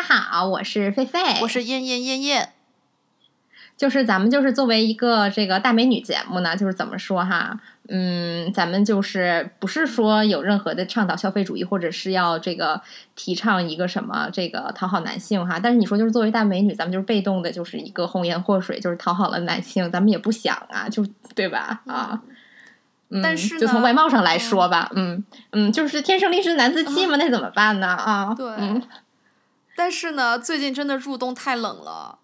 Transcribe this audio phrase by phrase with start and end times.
[0.00, 2.48] 家好，我是菲菲，我是燕燕燕燕。
[3.76, 12.80] 就是咱们就是作为一个这个大美女节目呢，就是怎么说哈，嗯，咱们就是不是说有任何的倡导消费主义，或者是要这个
[13.14, 15.60] 提倡一个什么这个讨好男性哈。
[15.62, 21.82] 但是你说就是作为大美女，咱们就是被动的，就是一个红颜祸水，就是讨好了男性，咱们也不想啊，就对吧？
[21.86, 22.22] 啊，
[23.22, 25.22] 但是就从外貌上来说吧，嗯
[25.52, 27.86] 嗯，就是天生丽质难自弃嘛，那怎么办呢？
[27.86, 28.46] 啊，对，
[29.80, 32.18] 但是呢，最近真的入冬太冷了。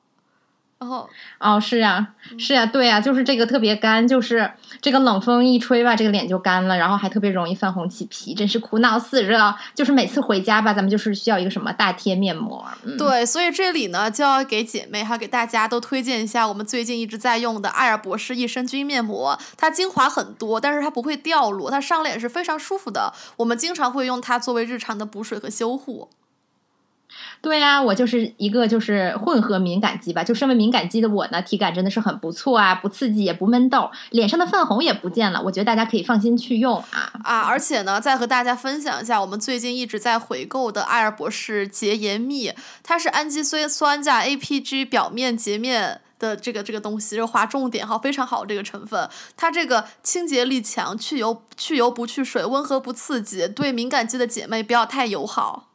[0.79, 1.09] 然后
[1.41, 9.57] 哦，是呀，是呀，对呀，就是这个特别干，就是这个冷风一吹吧，这个脸就干了，然后还特别容易泛红起皮，真是苦恼死了。
[9.75, 12.63] 就是每次回家吧，咱们就是需要一个什么大贴面膜。
[12.99, 23.15] 对，所以这里呢就要给姐妹还有给大家都推荐一下我们最近一直在用的瑷尔博士益生菌面膜，它精华很多，但是它不会掉落，它上脸是非常舒服的。
[23.39, 26.11] 我们经常会用它作为日常的补水和修护。
[27.47, 37.43] 对呀，我就是一个就是混合敏感肌吧，就身为敏感肌的我呢，体感真的是很不错啊，不刺激也不闷痘，脸上的泛红也不见了，我觉得大家可以放心去用啊啊！
[37.43, 42.53] 而且呢，再和大家分享一下，我们最近一直在回购的瑷尔博士洁颜蜜，
[42.83, 55.69] 它是氨基酸酸加 APG 表面洁面的这个这个东西，这划重点哈，非常好这个成分，它这个清洁力强，去油去油不去水，温和不刺激，对敏感肌的姐妹不要太友好。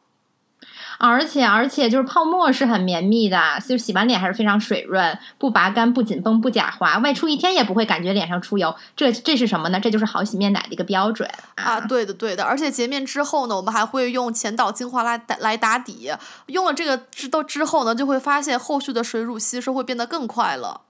[1.04, 8.76] 而且而且就是泡沫是很绵密的，就洗完脸还是非常水润，不拔干、不紧绷、不假滑，外出一天也不会感觉脸上出油。
[8.96, 9.80] 这这是什么呢？
[9.80, 11.82] 这就是好洗面奶的一个标准啊！
[11.82, 16.12] 对的对的，而且洁面之后呢，我们还会用前导精华来来打底。
[16.46, 20.82] 用了这个之都之后呢，就会发现后续的水乳吸收会变得更快了。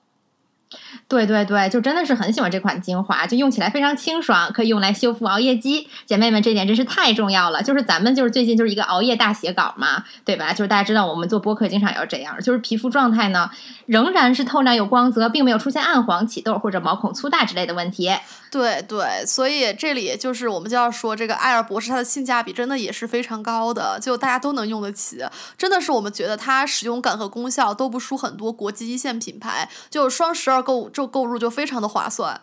[1.08, 5.88] 对对对，就真的是很喜欢这款精华，就用起来非常清爽，可以用来修复熬夜肌。
[6.06, 7.62] 姐妹们，这点真是太重要了。
[7.62, 10.54] 就是咱们就是最近就是一个熬夜大写稿嘛，对吧？
[10.54, 13.50] 就是大家知道我们做播客经常要这样，就是皮肤状态呢
[13.86, 18.10] 仍然是透亮有光泽，并没有出现暗黄、起痘或者毛孔粗大之类的问题。
[18.50, 25.24] 对对，所以这里就是我们就要说这个瑷尔博士，它的性价比真的也是非常高的，就大家都能用得起。
[25.58, 32.42] 真的是我们觉得它使用感和功效都不输很多国际一线品牌，就双十二购就购入就非常的划算。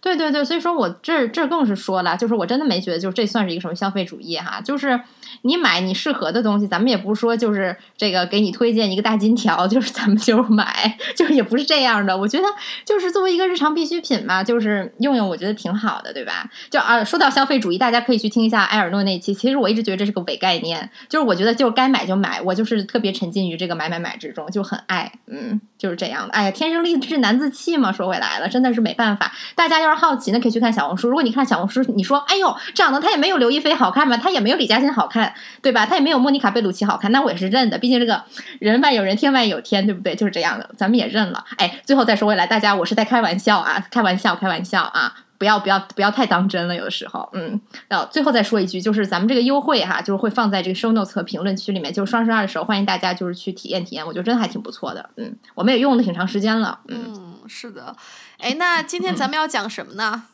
[0.00, 4.98] 对对对，所以说我这这更是说了，就是我真的没觉得，就是这算是一个什么消费主义哈，就是
[5.42, 12.16] 你买你适合的东西，咱们也不是说就是这个给你推荐一个大金条，就是咱们就买， 就是也不是这样的。
[12.16, 12.44] 我觉得
[12.84, 16.48] 就是作为一个日常必需品嘛，就是用用，我觉得挺好的，对吧？
[16.70, 19.34] 就啊，说到消费主义，大家可以去听一下埃尔诺那期。
[19.34, 26.32] 其实我一直觉得这是个伪概念，就是我觉得就该买就买，我就是特别沉浸于这个买买买之中，就很爱，嗯，就是这样的。
[26.32, 29.89] 哎呀，天生丽质难自弃嘛，说回来了，真的是没办法，大家要。
[29.96, 31.08] 好奇那可以去看小红书。
[31.08, 34.16] 如果你看小红书，你说哎呦，长得他也没有刘亦菲好看吧？
[34.16, 35.86] 他也没有李嘉欣好看，对吧？
[35.86, 37.78] 他也没有莫妮卡贝鲁奇好看，那我也是认的。
[37.78, 38.22] 毕竟这个
[38.58, 40.14] 人外有人，天外有天，对不对？
[40.14, 41.44] 就是这样的，咱们也认了。
[41.56, 46.74] 哎，最后再说回来，大家我是在开玩笑啊，开玩笑，开玩笑啊，不要不要不要太当真了。
[46.74, 51.92] 有的时候，嗯，要最后再说一句，就是咱们这个优惠哈，就是会放在这个 show notes 和评论区里面。
[51.92, 55.10] 就是双十二的时候，欢迎大家就是去体验体验，我觉得真的还挺不错的。
[55.16, 56.78] 嗯，我们也用了挺长时间了。
[56.88, 57.94] 嗯，是的。
[58.40, 60.24] 哎，那今天咱们要讲什么呢？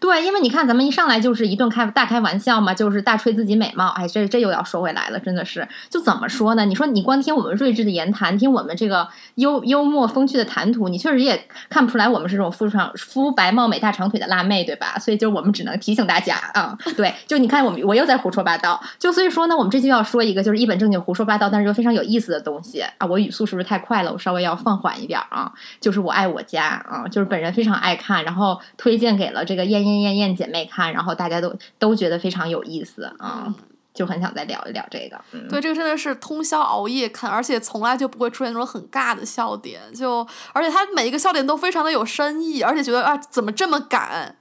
[0.00, 3.88] 对，因为你看，咱们一上来就是一顿开大开玩笑嘛，就是大吹自己美貌。
[3.88, 6.64] 哎，这这又要说回来了，真的是，就怎么说呢？
[6.64, 14.98] 你说你光听我们睿智的言谈，听我们这个幽幽默风趣的谈吐，你确实也看不出来我们是这种肤长肤白貌美大长腿的辣妹，对吧？
[14.98, 18.82] 所以就我们只能提醒大家啊，对，就你看我们我又在胡说八道。
[18.98, 23.06] 就所以说呢，我们这就要说一个就是一本正经胡说八道，但是又非常有意思的东西啊。
[23.06, 24.12] 我语速是不是太快了？
[24.12, 25.50] 我稍微要放缓一点啊。
[25.80, 29.61] 就是我爱我家啊，就是本人非常爱看，然后推荐给了这个。
[29.64, 33.54] 艳艳艳艳姐妹看，然后大家都都觉得非常有意思啊，
[33.94, 35.20] 就很想再聊一聊这个。
[35.48, 44.36] 对，这个真的是通宵熬夜看，而且从来就不会出现那种很尬的笑点，就而且他每一个笑点都非常的有深意，而且觉得啊，怎么这么敢？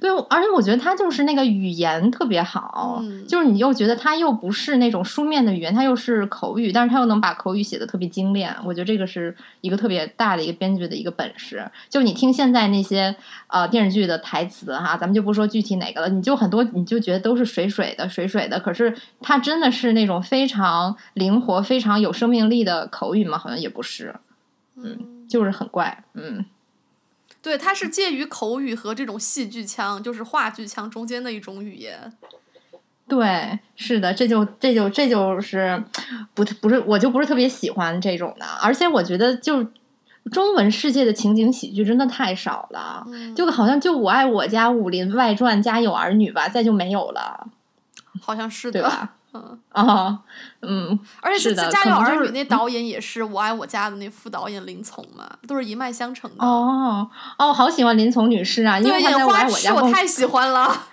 [0.00, 8.54] 对，而且我觉得他就是那个语言特别好，就是你又觉得他又不是那种书面的语言，他又是口语，但是他又能把口语写的特别精炼。
[8.64, 11.68] 我觉得这个是一个特别大的一个编剧的一个本事。
[11.88, 13.14] 就你听现在那些
[13.48, 23.38] 呃电视剧的台词哈，咱们就不说具体哪个了，你就很多你就觉得都是水水的水水的，可是他真的是那种非常灵活、非常有生命力的口语吗？
[23.38, 24.14] 好像也不是，
[24.76, 26.44] 嗯，就是很怪，嗯。
[27.40, 32.12] 对，它是介于口语和这种戏剧腔，就是话剧腔中间的一种语言。
[33.06, 35.82] 对，是的，这就这就这就是
[36.34, 38.44] 不不是，我就不是特别喜欢这种的。
[38.60, 39.64] 而且我觉得，就
[40.30, 47.48] 中文世界的情景喜剧真的太少了，就好像就我爱我家、武林外传、家有儿女吧，再就没有了。
[48.20, 49.14] 好像是对吧？
[49.34, 50.20] 嗯啊，
[50.62, 56.44] 嗯，而且是的《家有儿女》那导演也是《我爱我家》的那副导演林从嘛，都是一脉相承的。
[56.44, 57.08] 哦
[57.38, 60.74] 哦，好喜欢林从女士啊，因，为她在演我爱我家》花痴我太喜欢了。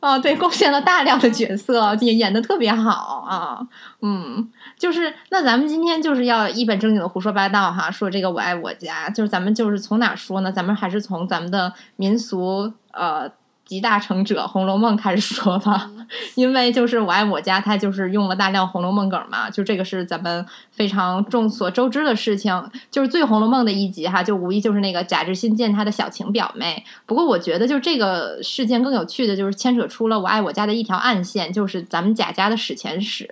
[0.00, 3.58] 哦，对，贡献了大量的角色，也演的特别好啊。
[4.02, 10.52] 嗯，就是那咱们今天就是要一本正经的胡说八道哈，说这个我爱我家，就是咱们就是从哪说呢？
[10.52, 13.30] 咱们还是从咱们的民俗呃
[13.66, 15.90] 集大成者《红楼梦》开始说吧。
[16.34, 22.70] 因为就是我爱我家，它就是用了大量《红楼梦》梗嘛，就这个是咱们非常众所周知的事情。
[22.90, 26.84] 就是最《红楼梦》的一集哈，就无疑就是那个贾志新见他的小情表妹。
[27.06, 33.28] 不过我觉得就这个事件更有趣的就是牵扯出了我爱我家的一条暗线，就是咱们贾家的史前史。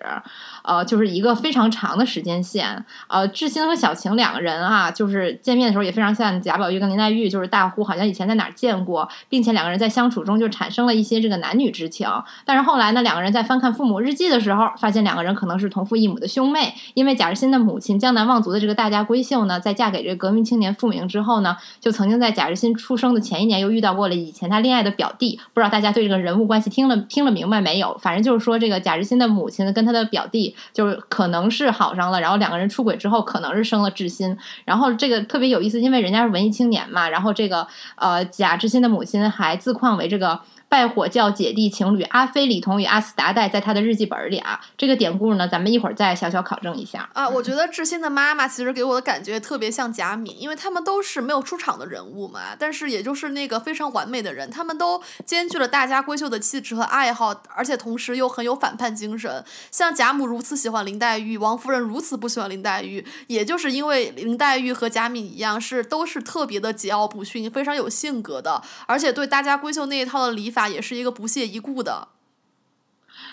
[0.62, 2.84] 呃，就是一个非常长的时间线。
[3.08, 12.08] 呃，志新和小晴两个人啊，就是见面的时候也非常像贾宝玉跟林黛玉，就是大呼好像以前在哪儿见过，并且两个人在相处中就产生了一些这个男女之情。
[12.44, 25.40] 但是后来呢，两个人在翻看父母日记的时候，发现两个人可能是同父异母的兄妹，因为贾志新的母亲江南望族的这个大家闺秀呢，在嫁给这个革命青年傅明之后呢，就曾经在贾志新出生的前一年又遇到过了以前他恋爱的表弟。
[25.52, 27.96] 不知道大家对这个人物关系听了听了明白没有？
[27.98, 34.36] 反正就是说，这个贾志新的母亲跟他的表弟就是可能是好上了，然后两个人出轨之后，可能是生了志新。
[34.64, 37.66] 然后这个特别有意思，因为人家是文艺青年嘛，然后这个
[37.96, 40.40] 呃贾志新的母亲还自况为这个。
[40.72, 47.28] 拜火教姐弟情侣阿飞、李彤与阿斯达代，在他的日记本里啊，这个典故呢，咱们一会儿再小小考证一下啊。
[47.28, 59.44] 我觉得志新的妈妈其实给我的感觉特别像贾敏，因为他们都是没有出场的人物嘛，但是也就是那个非常完美的人，他们都兼具了大家闺秀的气质和爱好，而且同时又很有反叛精神。
[59.70, 70.61] 像贾母如此喜欢林黛玉，王夫人如此不喜欢林黛玉，也就是因为林黛玉和贾敏一样，是都是特别的桀骜不驯，非常有性格的，而且对大家闺秀那一套的礼法。
[70.68, 72.08] 也是一个不屑一顾的，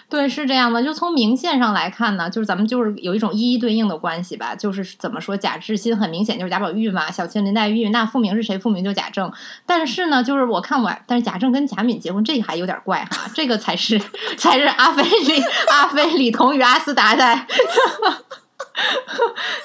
[0.09, 0.83] 对，是这样的。
[0.83, 4.55] 就从明线上来看呢，就是咱们就是有一种一一对应的关系吧。
[4.55, 8.57] 就是怎么说，贾志新很明显就是贾宝玉嘛，小青林黛玉，那傅明是谁？
[8.57, 9.31] 傅明就贾政。
[9.67, 13.99] 但是呢，就是我看我，但是贾政跟贾敏结婚，这还有点怪哈，这个才是
[14.35, 17.45] 才是阿飞李阿飞李彤与阿斯达代。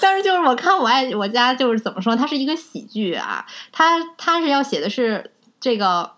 [0.01, 6.13] 但是就是我看我爱我家就是怎么说，它是一个喜剧啊，它它是要写的是这个。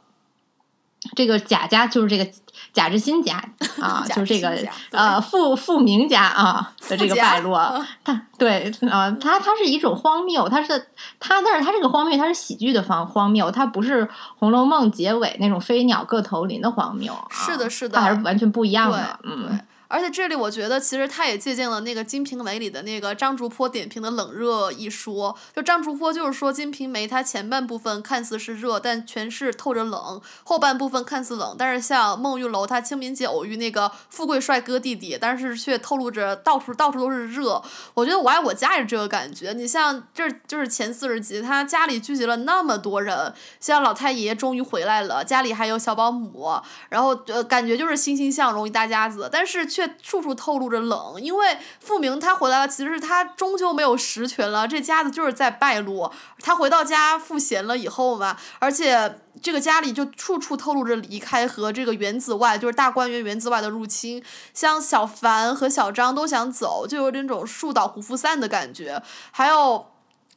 [1.14, 2.28] 这个贾家就是这个
[2.72, 3.36] 贾志新家
[3.80, 10.88] 啊， 就是这个呃傅傅明家啊的这个败落， 他对啊，他他是一种荒谬，他是
[11.20, 14.04] 他，但是他这个荒谬，他是喜剧的方荒谬，他不是
[14.38, 19.60] 《红楼梦》结尾那种飞鸟各投林的荒谬，是的，是的，他还是完全不一样的，嗯。
[19.88, 25.36] 而且这里我觉得，其实他也借鉴了那个《金瓶梅》里的那个张竹坡点评的冷热一说。
[25.54, 37.62] 就张竹坡就是说，《金瓶梅》它前半部分看似是热，但全是透着冷；后半部分看似冷，但是像孟玉楼他清明节偶遇那个富贵帅哥弟弟，但是却透露着到处到处都是热。
[37.94, 39.52] 我觉得《我爱我家》也是这个感觉。
[39.52, 49.75] 你像这就是前四十集，他家里聚集了那么多人，像老太爷终于回来了，家里还有小保姆，然后呃感觉就是欣欣向荣一大家子，但是。
[49.76, 56.10] 却处处透露着冷，因为傅明他回来了，其实是他终究没有实权了，这家子就是在败落。
[56.40, 64.24] 他回到家赋闲了以后嘛，而且这个家里就处处透露着离开和这个园子外，就是大观园园子外的入侵。
[64.54, 69.02] 像小凡和小张都想走，就有那种树倒猢狲散的感觉。
[69.30, 69.88] 还有。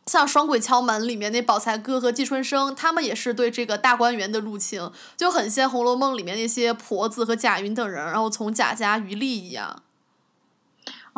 [0.09, 9.83] 像《双轨敲门》里面那宝财哥和季春生，他们也是对这个大观园的入侵，就很像《红楼梦》里面那些婆子和贾云等人，然后从贾家渔利一样。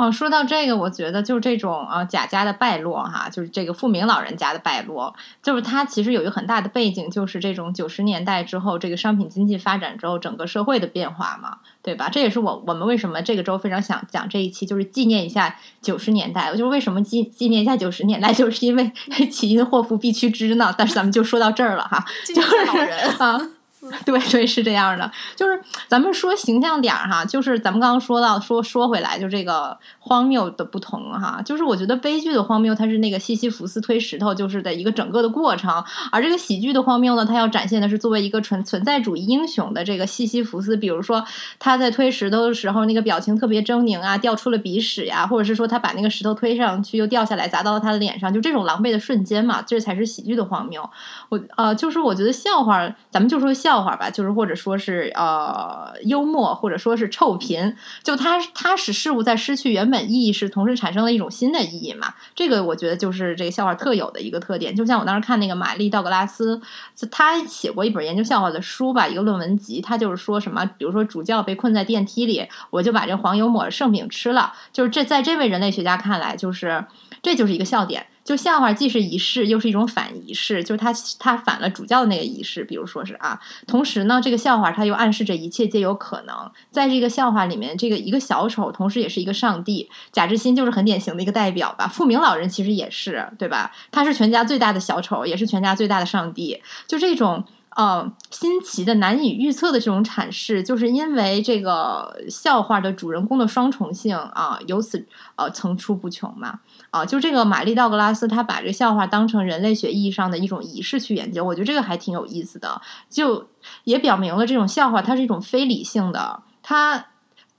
[0.01, 12.09] 哦，说到这个，我觉得就是这种啊贾家的败落哈，就是这个富明老人家的败落，就是他其实有一个很大的背景，就是这种九十年代之后，这个商品经济发展之后，整个社会的变化嘛，对吧？
[12.09, 16.49] 这也是我我们为什么这个周非常想讲这一期，就是纪念一下九十年代。
[16.49, 18.91] 就是为什么纪纪念一下九十年代，就是因为
[19.29, 20.73] 起因祸福必趋之呢。
[20.75, 22.03] 但是咱们就说到这儿了哈，
[22.33, 23.39] 就是啊。
[24.05, 41.25] 对对是这样的，就是咱们说形象点儿哈，就是咱们刚刚说到说说回来，就这个荒谬的不同哈，就是我觉得悲剧的荒谬它是那个西西弗斯推石头就是的一个整个的过程，而这个喜剧的荒谬呢，它要展现的是作为一个存存在主义英雄的这个西西弗斯，比如说
[41.57, 50.87] 他在推石头的时候那个表情特别狰狞啊，掉出了鼻屎呀，或者是说他把那个石头推上去又掉下来砸到了他的脸上，就这种狼狈的瞬间嘛，这才是喜剧的荒谬。
[51.29, 53.70] 我呃，就是我觉得笑话，咱们就说笑。
[53.71, 57.73] 笑话吧，就是或者说是呃幽默，或者说是臭贫，
[58.03, 62.13] 就它它使事物在失去原本意义时，同时产生了一种新的意义嘛。
[62.35, 64.75] 这个我觉得就是这个笑话特有的一个特点。
[64.75, 66.61] 就像我当时看那个玛丽道格拉斯，
[67.09, 76.83] 他写过一本研究笑话的书吧，一个论文集，他就是说什么，比如说主教被困在电梯里，我就把这黄油抹圣饼吃了，就是这在这位人类学家看来，就是
[77.21, 78.07] 这就是一个笑点。
[78.23, 86.51] 就笑话既是仪式，又是一种反仪式，就是他他反了主教的那个仪式，比如说是啊，同时呢，这个笑话他又暗示着一切皆有可能。
[86.69, 89.89] 在这个笑话里面，这个一个小丑，同时也是一个上帝。
[90.11, 91.87] 贾志新就是很典型的一个代表吧。
[91.87, 93.71] 富明老人其实也是，对吧？
[93.91, 96.61] 他是全家最大的小丑，也是全家最大的上帝。
[96.87, 97.43] 就这种。
[97.73, 106.59] 呃，新奇的、难以预测的这种阐释，就是因为这个笑话的主人公的双重性啊，由此呃层出不穷嘛。
[106.89, 112.81] 啊，就这个玛丽道格拉斯，他把这笑话当成人类学意义上的一种仪式去研究，我觉得这个还挺有意思的。
[113.09, 113.47] 就
[113.85, 117.05] 也表明了这种笑话它是一种非理性的，它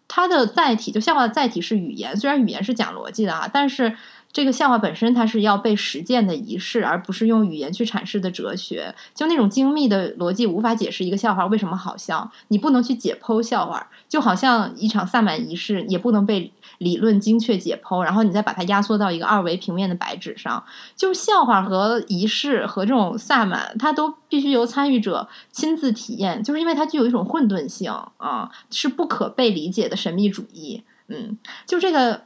[0.09, 3.97] 它的载体就笑话的载体是语言，虽然语言是讲逻辑的啊，但是。
[4.33, 8.95] 这个笑话本身它是要被实践的仪式，而不是用语言去阐释的哲学。
[9.15, 20.65] 就那种精密的逻辑无法解释一个笑话为什么好笑，你不能去解剖笑话，就好像一场萨满仪式也不能被理论精确解剖，然后你再把它压缩到一个二维平面的白纸上。
[20.97, 30.83] 就笑话和仪式和这种萨满，它都必须由参与者亲自体验，就是因为它具有一种混沌性啊，是不可被理解的神秘主义。
[31.09, 31.37] 嗯，
[31.67, 32.23] 就这个。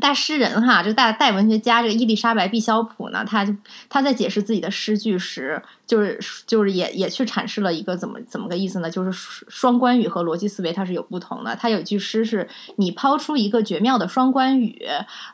[0.00, 3.54] 大诗人哈，这大代文学家这个伊丽莎白·毕肖普呢，他就
[3.88, 8.90] 他在解释自己的诗句时，就是就是也也去阐释了一个怎么怎么个意思呢？
[8.90, 11.54] 就是双关语和逻辑思维它是有不同的。
[11.54, 14.84] 他有一句诗是：“你抛出一个绝妙的双关语，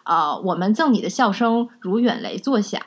[0.02, 2.80] 啊，我们赠你的笑声如远雷作响。”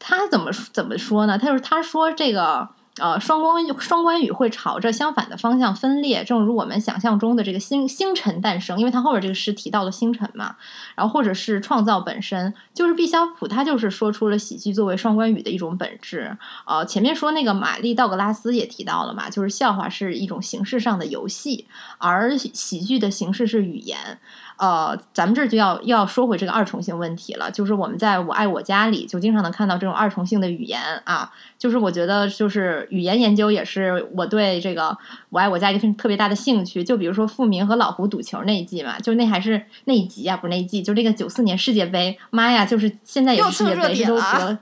[0.00, 1.38] 他怎么怎么说呢？
[1.38, 2.68] 他就是他说这个。
[3.00, 10.56] 呃，双关双关语会朝着相反的方向分裂，正如我们想象中的这个星星辰诞生，因为它后边这个诗提到了星辰嘛，
[10.94, 16.36] 然后或者是创造本身，就是毕肖普他就是说出了喜剧作为双关语的一种本质。
[16.66, 21.66] 呃，前面说那个玛丽道格拉斯也提到了嘛，就是笑话是一种形式上的游戏，
[21.98, 24.18] 而喜剧的形式是语言。
[24.60, 34.98] 呃，咱们这就要要说回这个二重性问题了，就是我们在我爱我家里就经常能看到这种二重性的语言啊，就是我觉得就是语言研究也是我对这个
[35.30, 36.84] 我爱我家一个特别大的兴趣。
[36.84, 44.58] 就比如说富民和老胡赌球那一季嘛，就那还是那一集啊，不是那一季，就这个九四年世界杯，妈呀，就是现在也是世界杯， 这都隔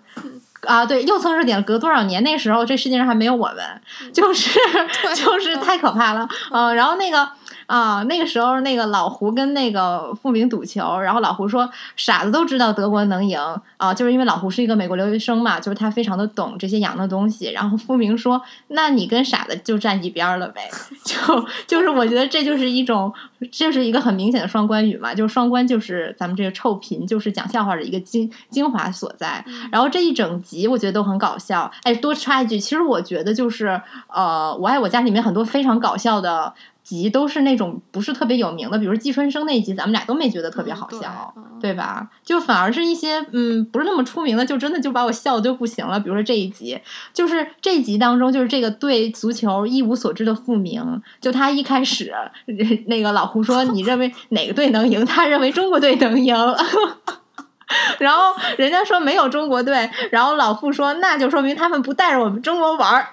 [0.69, 2.23] 啊，对，又蹭热点，隔多少年？
[2.23, 4.61] 那时候这世界上还没有我们，就是
[5.17, 7.29] 就是太可怕了， 嗯，然后那个。
[7.69, 13.39] 啊，那个时候那个老胡跟那个傅明赌球，然后老胡说傻子都知道德国能赢
[13.77, 17.51] 啊，就是因为老胡是一个美国留学生嘛，就是他非常的懂这些洋的东西。
[17.51, 20.63] 然后傅明说，那你跟傻子就站一边了呗，
[21.05, 23.13] 就就是我觉得这就是一种，
[23.53, 29.45] 这是一个很明显的双关语嘛，就是双关就是咱们这个臭贫就是讲笑话的一个精精华所在。
[29.71, 31.71] 然后这一整集我觉得都很搞笑。
[31.83, 36.55] 哎，多插一句，其实我觉得就是呃，我爱我家里面很多非常搞笑的。
[36.89, 42.09] 集都是那种不是特别有名的，比如季春生那一集，咱们俩都没觉得特别好笑，对吧？
[42.25, 46.01] 就反而是一些嗯不是那么出名的，就真的就把我笑的就不行了。
[46.01, 46.81] 比如说这一集，
[47.13, 52.15] 就是这一集当中，就是这个对足球一无所知的傅明，就他一开始
[52.87, 56.35] 那个老胡说你认为哪个队能赢，他认为中国队能赢。
[57.99, 63.09] 然后人家说没有中国队，然后老傅说那就说明他们不带着我们中国玩儿。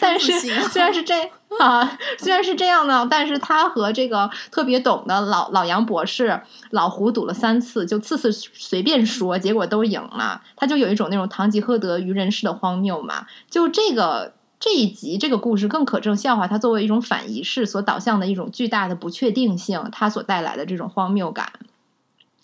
[0.00, 1.30] 但是虽然是这
[1.60, 10.40] 啊，虽然是这样呢，但是他和这个特别懂的老老杨博士老胡赌了三次，就次次随便说，结果都赢了。
[10.56, 13.26] 他就有一种那种堂吉诃德愚人式的荒谬嘛。
[13.50, 21.52] 就这个这一集这个故事更可证笑话，它作为一种反仪式所导向的一种巨大的不确定性，它所带来的这种荒谬感。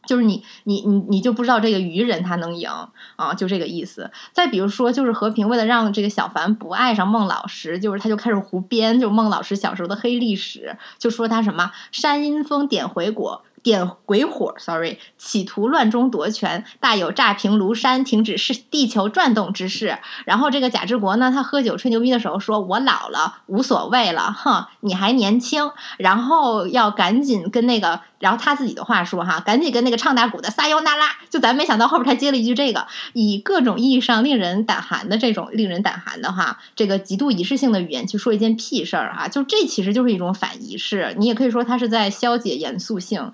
[0.06, 2.70] 就是你，你，你，你就不知道这个愚人他能赢
[3.16, 4.10] 啊，就这个意思。
[4.32, 13.42] 再比如说，就是和平为了让这个小凡不爱上孟老师，就是他就开始胡编，就孟老师小时候的黑历史，就说他什么山阴风点回果。
[13.62, 20.00] 点鬼火，sorry，企图乱中夺权，大有炸平庐山、停止是地球转动之势。
[20.26, 31.10] 然后这个贾志国呢，他喝酒吹牛逼的时候说：“我老了，无所谓了，哼，你还年轻。”然后要赶紧跟那个，然后他自己的话说哈，赶紧跟那个唱大鼓的撒尤那拉。
[31.28, 41.14] 就咱没想到后边他接了一句这个，以各种意义上令人胆寒的这种令人胆寒的哈，这个极度仪式性的语言去说一件屁事儿哈，就这其实就是一种反仪式。
[41.18, 43.32] 你也可以说他是在消解严肃性。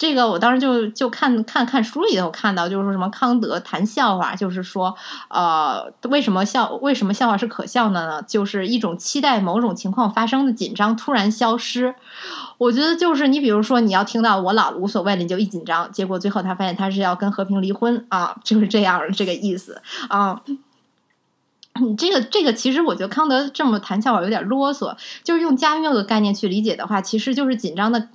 [0.00, 4.96] 这个我当时就就看看看书里头看到，就是说什么康德谈笑话，就是说，
[5.28, 8.22] 呃，为什么笑为什么笑话是可笑的呢？
[8.22, 11.94] 就是一种期待某种情况发生的紧张突然消失。
[12.56, 20.40] 我觉得就是你比如说你要听到我老了无所谓了，你就一紧张，结果最后他发现他是要跟和平离婚啊，就是这样这个意思啊。
[21.78, 28.08] 你这个这个其实我觉得康德这么谈笑话有点啰嗦，就是用加缪的概念去理解的话，其实就是紧张的。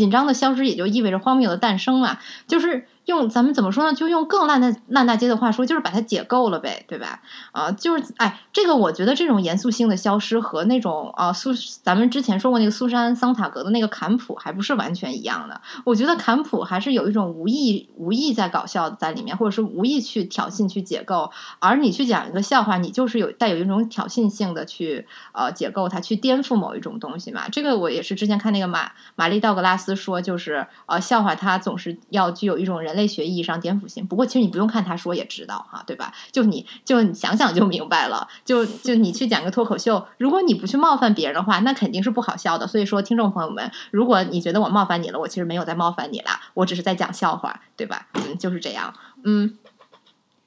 [0.00, 2.86] 紧张的消失也就意味着荒谬的诞生嘛，就是。
[3.10, 3.92] 用咱们怎么说呢？
[3.92, 7.20] 就用更烂的烂大街的话说，就是把它解构了呗，对吧？
[7.50, 11.50] 啊，就是哎，这个我觉得这种严肃性的消失和那种啊苏，
[11.82, 15.60] 咱们之前说过那个苏珊桑塔格的那个坎普还不是完全一样的。
[15.84, 21.30] 我觉得坎普还是有一种无意无意在搞笑在里面，或者是无意去挑衅去解构。
[21.58, 27.48] 而你去讲一个笑话，你就是有带有一种挑衅性的去呃解构它，去颠覆某一种东西嘛。
[27.50, 32.99] 这个我也是之前看那个马玛丽道格拉斯说，就是呃笑话它总是要具有一种人类。
[33.00, 36.12] 类学意义上颠覆性，不过其实你不用看他说也知道哈，对吧？
[36.30, 38.28] 就你就你想想就明白了。
[38.44, 42.66] 就就你去讲个脱口秀，如果你不去冒犯别人的话，那肯定是不好笑的。
[42.66, 48.06] 所以说，听众朋友们，如果你觉得我冒犯你了，我其实没有在冒犯你啦，我只是在讲笑话，对吧？
[48.14, 48.92] 嗯，就是这样，
[49.24, 49.56] 嗯。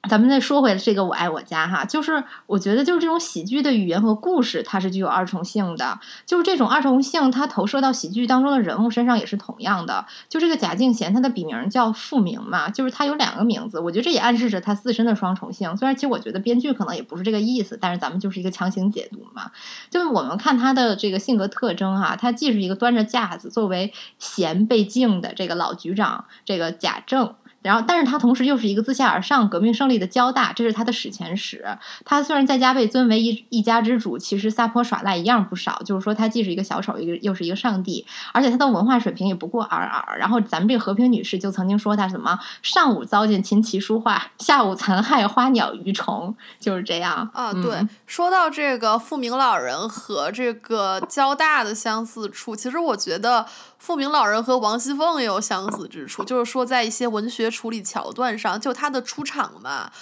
[0.08, 5.98] 咱们再说回这个《我爱我家》哈，就是我觉得就是这种喜剧的语言和故事，它是具有二重性的。
[6.26, 10.06] 就是这种二重性，它投射到喜剧当中的人物身上也是同样的。
[10.28, 15.76] 就这个贾敬贤，他的笔名叫复明嘛，就是他有两个名字，我觉得这也暗示着他自身的双重性。
[15.76, 19.50] 虽然其实我觉得编剧可能也不是这个意思，但是咱们就是一个强行解读嘛。
[19.90, 27.34] 就是我们看他的这个性格特征哈，他既是一个端着架子作为贤被敬的这个老局长，这个贾政。
[27.64, 31.64] 然后，但是他同时又是一个自下而上革命胜利的交大，这是他的史前史。
[32.04, 35.80] 他虽然在家被尊为一一家之主，其实撒泼耍赖一样不少。
[35.82, 38.04] 就是说，他既是一个小丑，一个又是一个上帝，
[38.34, 40.18] 而且他的文化水平也不过尔尔。
[40.18, 47.30] 然后，咱们这个和平女士就曾经说他什么：上午糟践琴棋书画，下午残害花鸟鱼虫，就是这样。
[47.32, 47.80] 啊，对。
[48.06, 53.46] 说到这个富明老人和这个交大的相似处，其实我觉得。
[53.76, 59.92] 富明老人和王熙凤也有相似之处，就是说在一些文学处理桥段上，就他的出场嘛，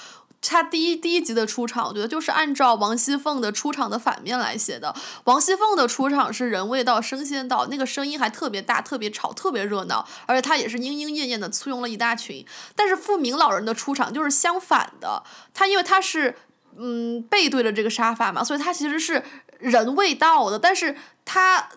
[0.41, 4.95] 他第一第一集的出场，我觉得就是按照王熙凤的出场的反面来写的。
[5.25, 12.45] 王熙凤的出场是人未到声先到，那个声音还特别大，特别吵，特别热闹，而且他也是莺莺燕燕的簇拥了一大群。
[12.75, 15.23] 但是富明老人的出场就是相反的，
[15.55, 16.35] 他因为他是
[16.77, 19.23] 嗯背对着这个沙发嘛，所以他其实是
[19.59, 21.69] 人未到的，但是他。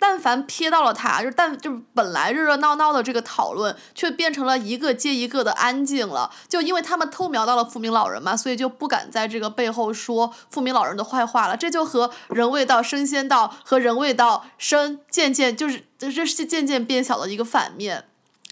[0.00, 6.30] 但凡瞥到了他，就但就本来热热闹闹的这个讨论，却变成了一个接一个的安静了。
[6.48, 11.56] 就因为他们偷瞄到了富明老人嘛，所以就不敢在这个背后说富明老人的坏话了。
[11.56, 18.04] 这就和人未到身先到和人未到身渐渐就是这是渐渐变小的一个反面。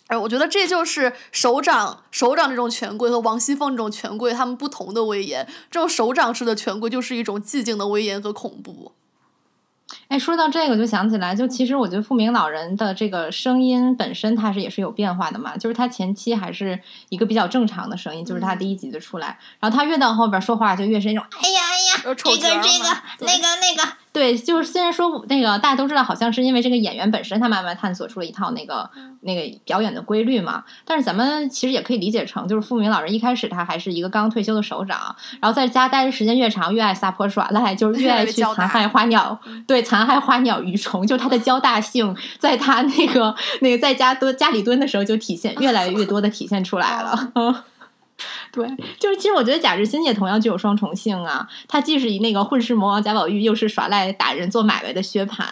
[0.09, 5.47] 哎，我觉得这就是首长首长这种权贵和王熙凤这种权贵他们不同的威严。
[5.71, 8.93] 这种首长式的权贵就是一种寂静的威严和恐怖。
[10.09, 15.57] 哎，说到这个，就想起来，就其实我觉得富明老人的这个声音本身，他是也是有变化的嘛。
[15.57, 21.79] 就是他前期还是一个比较正常的声音，就是他第一集就出来，然后他越到后边说话就越是那种，哎呀哎
[22.11, 23.93] 呀，这个这个那个那个。
[24.17, 28.89] 对，就是虽然说那个大家都知道，好像是因为这个演员本身他慢慢探索出了一套那个
[29.21, 30.65] 那个表演的规律嘛。
[30.87, 47.33] 但是咱们其实也可以理解成，就是富明老人一开始他还是一个刚退休的首长，然后在家待的时间越长，越爱撒泼耍赖，就是越爱去残害花鸟， 对，残害花鸟鱼虫，就他的交大性，在他那个那个在家蹲家里蹲的时候就体现越来越多的体现出来了。
[48.51, 48.67] 对，
[48.99, 55.43] 就是其实我觉得贾志新也同样具有双重性啊，他既是以那个混世魔王贾宝玉，又是耍赖打人做买卖的薛蟠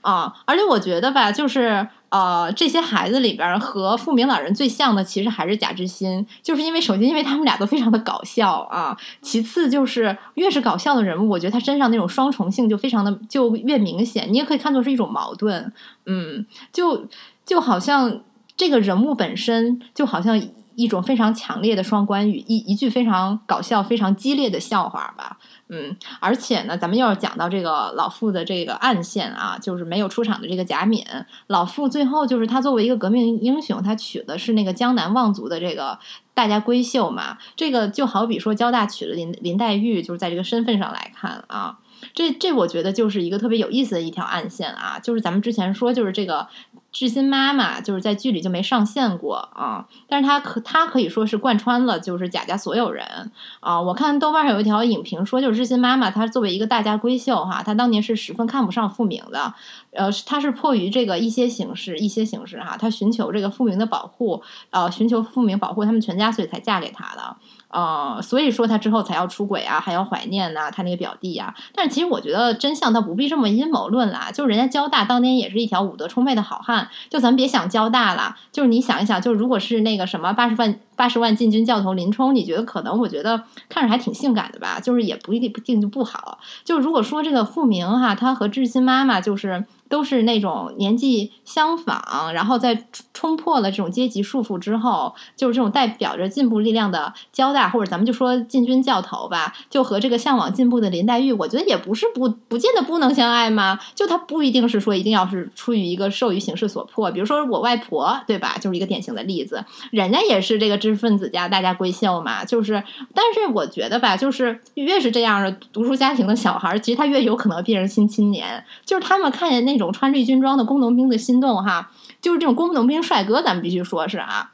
[0.00, 0.34] 啊。
[0.46, 15.70] 而且我觉得吧，就是呃，这些孩子里边和富明老人最像的，其实还是贾志新，就是因为首先因为他们俩都非常的搞笑啊，其次就是越是搞笑的人物，我觉得他身上那种双重性就非常的就越明显，你也可以看作是一种矛盾，
[16.06, 17.06] 嗯，就
[17.44, 18.22] 就好像
[18.56, 20.40] 这个人物本身就好像。
[20.76, 31.04] 一种非常强烈的双关语，一一句非常搞笑、非常激烈的笑话吧，嗯，而且呢，咱们又要讲到这个老傅的这个暗线啊，就是没有出场的这个贾敏，
[31.46, 35.98] 老傅最后就是他作为一个革命英雄，他娶的是那个江南望族的这个
[36.34, 41.78] 大家闺秀嘛，这个就好比说交大娶了林林黛玉，就是在这个身份上来看啊，
[42.14, 46.48] 这这我觉得就是一个特别有意思的一条暗线啊，就是咱们之前说就是这个。
[46.94, 53.80] 志新妈妈就是在剧里就没上线过啊，但是她可她可以说是贯穿了就是贾家所有人啊。
[53.80, 59.52] 我看豆瓣上有一条影评说，就是志新妈妈她作为一个大家闺秀哈，她当年是十分看不上傅明的，
[59.90, 67.36] 呃，她是迫于这个一些形式一些形式哈，她寻求这个傅明的保护，呃，寻求傅明保护他们全家，所以才嫁给他的。
[67.74, 71.52] 呃，所以说他之后才要出轨啊，还要怀念呐，他那个表弟呀。
[71.74, 82.96] 但是其实我觉得真相倒不必这么阴谋论啦，就是人家交大当年也是一条武德充沛的好汉，就咱别想交大了，就是你想一想，就如果是那个什么八十万八十万禁军教头林冲，你觉得可能？
[82.96, 86.38] 我觉得看着还挺性感的吧，就是也不一定不定就不好。
[86.64, 89.64] 就如果说这个傅明哈，他和志新妈妈就是。
[89.88, 103.78] 都是那种年纪相仿，然后在冲破了这种阶级束缚之后，就是这种代表着进步力量的交大，或者咱们就说进军教头吧，就和这个向往进步的林黛玉，我觉得也不是不不见得不能相爱吗？
[103.94, 108.56] 就他不一定是说一定要是出于一个受于形势所迫，比如说我外婆，对吧？
[108.58, 112.82] 就是一个典型的例子，人家也是这个知识分子家大家闺秀嘛，就是，
[113.14, 119.73] 但是我觉得吧，就是越是这样的读书家庭的小孩，其实他越有可能变成新青年，就是他们看见那。
[119.74, 121.90] 那种穿绿军装的工农兵的心动哈，
[122.22, 124.52] 就是这种工农兵帅哥，咱们必须说是啊。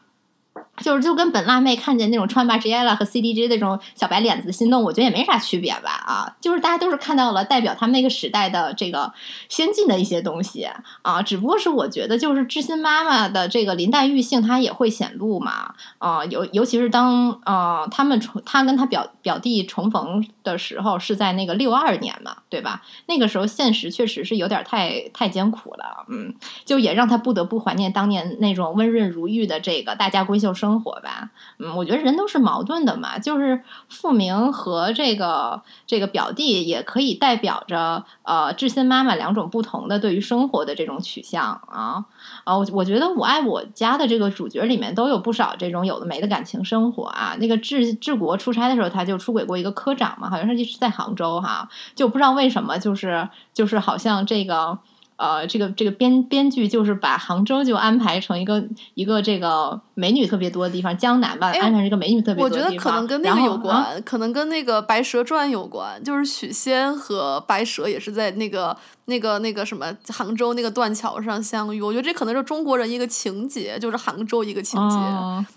[0.81, 9.13] 就是就跟本辣妹看见那种穿芭 G L 和 C D G 那种小白脸子的心动，我觉得也没啥区别吧啊，就是大家都是看到了代表他们那个时代的这个
[9.49, 10.67] 先进的一些东西
[11.03, 22.83] 啊，只不过是我觉得就是知心妈妈的这个林黛玉性，她也会显露嘛啊，尤尤其是当呃他们重她跟她表表弟重逢的时候，是在那个六二年嘛，对吧？
[23.07, 30.70] 那个时候现实确实是有点太太艰苦了，嗯，就也让她不得不怀念当年那种温润如玉的这个大家闺秀生。
[30.71, 42.05] 生活吧，嗯，我觉得人都是矛盾的嘛，就是傅明和这个这个表弟也可以代表着呃智新妈妈两种不同的对于生活的这种取向啊
[42.45, 47.35] 啊，我我觉得我爱我家的这个主角里面都有不少这种有的没的感情生活啊。
[47.41, 54.79] 那个治治国出差的时候，他就出轨过一个科长嘛，好像是是在杭州哈，就不知道为什么，就是就是好像这个。
[55.21, 62.65] 呃，这个这个编编剧就是把杭州就安排成一个一个这个美女特别多的地方，江南吧，安排一个美女特别多的地方。
[62.65, 71.83] 我觉得可能跟那个有关，可能跟那个《白蛇传》有关，就是许仙和白蛇也是在那个那个那个什么杭州那个断桥上相遇。
[71.83, 74.97] 我觉得这可能是中国人一个情节，就是杭州一个情节，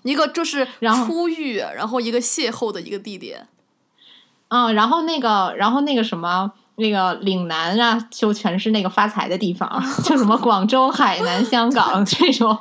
[0.01, 0.67] 一个就是
[1.05, 3.47] 初遇，然后一个邂逅的一个地点。
[4.49, 6.51] 嗯，然后那个，然后那个什么。
[6.75, 9.69] 那个岭南啊，就全是那个发财的地方，
[10.03, 12.57] 就什么广州、海南、 香港这种。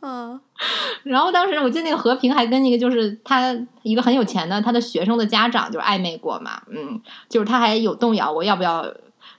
[0.00, 0.40] 嗯，
[1.04, 8.84] 然后当时我记得那个和平还跟那个就是他一个很有钱的他的学生的家长就是暧昧过嘛，嗯，就是他还有动摇过要不要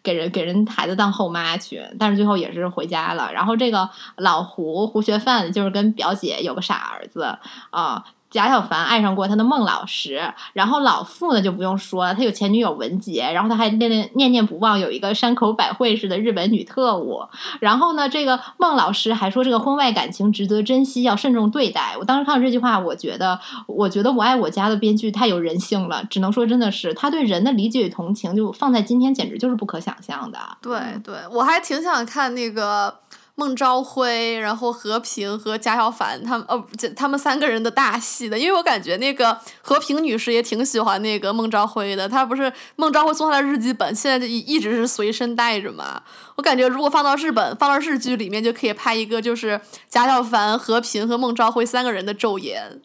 [0.02, 3.30] 给人给人孩子当后妈去，但是最后也是回家了。
[3.34, 7.38] 然后这个老胡胡学范就是跟表姐有个傻儿子
[7.72, 8.06] 啊。
[8.34, 17.22] 贾小凡爱上过他的孟老师，然后老傅呢就不用说了，他有前女友文杰，然后他还念念念念不忘有一个山口百惠似的日本女特务，
[17.60, 21.96] 然后呢，这个孟老师还说这个婚外感情值得珍惜，要慎重对待。
[22.00, 30.40] 我当时看到这句话，我觉得，我觉得我爱我家的编剧太有人性了，只能说真的是他对人的理解与同情，就放在今天简直就是不可想象的。
[30.60, 33.03] 对对，我还挺想看那个。
[33.36, 36.64] 孟昭辉，然后和平和贾小凡他们，哦，
[36.96, 46.04] 他们三个人的大戏的，因为我感觉那个和平女士也挺喜欢那个孟昭辉的，她不是孟昭辉送她的日记本，现在就一一直是随身带着嘛。
[46.36, 52.82] 我感觉如果放到日本，放到日剧里面，就可以拍一个就是贾小凡、和平和孟昭辉三个人的昼颜。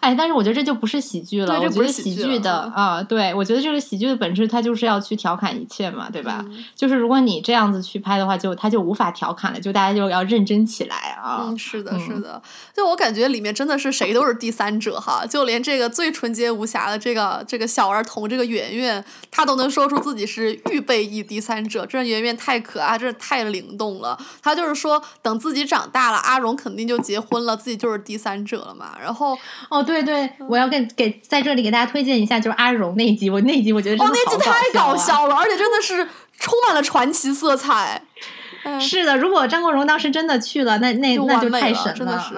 [0.00, 1.60] 哎，但是我觉得这就不是喜剧了。
[1.60, 6.44] 这不是喜剧的啊，对我觉得这个喜剧的本质，它就是要去调侃一切嘛，对吧？
[6.74, 11.44] 就是如果你这样子去拍的话，就它就无法调侃了，就大家就要认真起来啊。
[11.44, 12.42] 嗯，是的，是的。
[12.74, 21.86] 就我感觉里面真的是谁都是第三者哈，就连这个最纯洁无瑕的这个这个小儿童这个圆圆，他都能说出自己是预备役第三者。
[21.86, 24.18] 这圆圆太可爱，真是太灵动了。
[24.42, 28.96] 他就是说，等自己长大了，阿荣肯定就结婚了，自己就是第三者了嘛。
[29.00, 29.38] 然后。
[29.68, 36.06] 哦，对对，我要给给在这里给大家推荐一下，就是阿荣那一集，我那一集我觉得真的好搞笑了，而且真的是
[36.38, 38.02] 充满了传奇色彩。
[38.80, 42.34] 是的，如果张国荣当时真的去了，那那那就太神了，是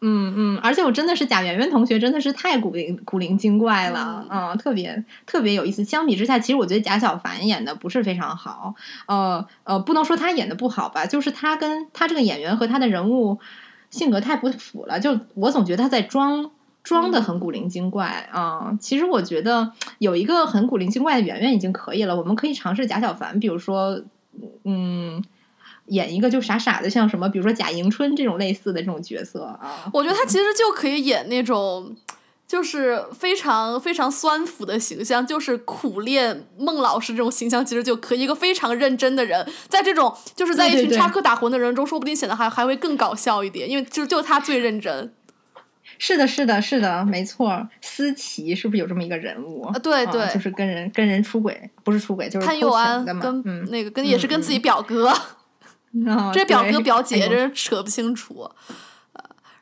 [0.00, 5.84] 嗯嗯，而且我真的是贾圆圆同学，真的是太古灵古灵精怪了，嗯，特别特别有意思。
[5.84, 8.74] 相比之下，其实我觉得贾小凡演的不是非常好，
[9.06, 13.38] 呃呃，不能说他演的不好吧，就是他跟他这个演员和他的人物。
[13.92, 16.50] 性格太不符了，就我总觉得他在装
[16.82, 18.76] 装的很古灵精怪啊。
[18.80, 22.16] 其实我觉得有一个很古灵精怪的圆圆已经可以了。
[22.16, 24.02] 我们可以尝试贾小凡，比如说，
[24.64, 25.22] 嗯，
[25.86, 29.88] 演一个就傻傻的，像什么比如说贾迎春这种类似的这种角色啊。
[29.92, 31.94] 我觉得他其实就可以演那种。
[32.52, 45.14] 就是非常非常酸腐的形象，就是苦练孟老师这种形象，其实就可以一个非常认真的人，在这种就是在一群插科打诨的人中，说不定显得还还会更搞笑一点，因为就就他最认真。
[45.96, 47.66] 是的，是的，是的，没错。
[47.80, 49.62] 思琪是不是有这么一个人物？
[49.62, 55.10] 啊，对对，就是跟人跟人出轨，不是出轨就是潘佑安跟那个跟也是跟自己表哥，
[56.34, 58.46] 这表哥表姐这扯不清楚。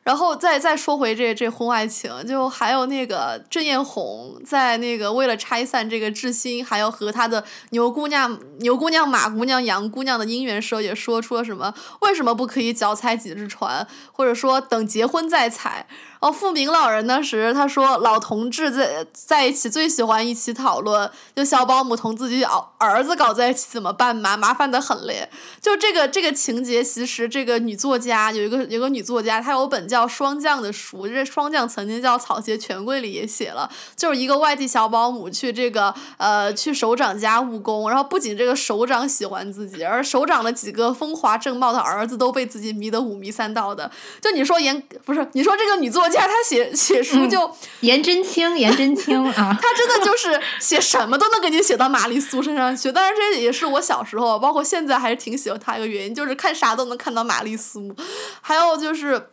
[0.03, 11.73] 然后再再说回这这婚外情，就还有那个郑艳红在那个为了拆散这个志新，还要和他的牛姑娘、牛姑娘、马姑娘、杨姑娘的姻缘时候，也说出了什么？
[12.01, 15.85] 为什么不可以脚踩几只船，或者说等结婚再踩？
[16.21, 24.37] 哦，富明老人那时他说，老同志在在一起最喜欢一起讨论，就小保姆同自己儿儿子搞在一起怎么办嘛？
[24.37, 25.27] 麻烦的很嘞。
[25.59, 43.89] 就这个这个情节，其实这个女作家有一个有个女作家，她有本叫《霜降》的书，这《霜降》曾经叫《草鞋权贵》里也写了，就是一个外地小保姆去这个呃去首长家务工，然后不仅这个首长喜欢自己，而首长的几个风华正茂的儿子都被自己迷得五迷三道的。
[44.21, 46.10] 就你说严不是你说这个女作。
[46.11, 52.91] 家他写 写书就颜真卿，颜真卿啊， 他真的就是写什么都能给你写到玛丽苏身上去。
[52.91, 57.95] 当然，这也是我小时候，包括现在还是挺喜欢他一个原因，就是看啥都能看到玛丽苏。
[58.41, 59.29] 还有就是。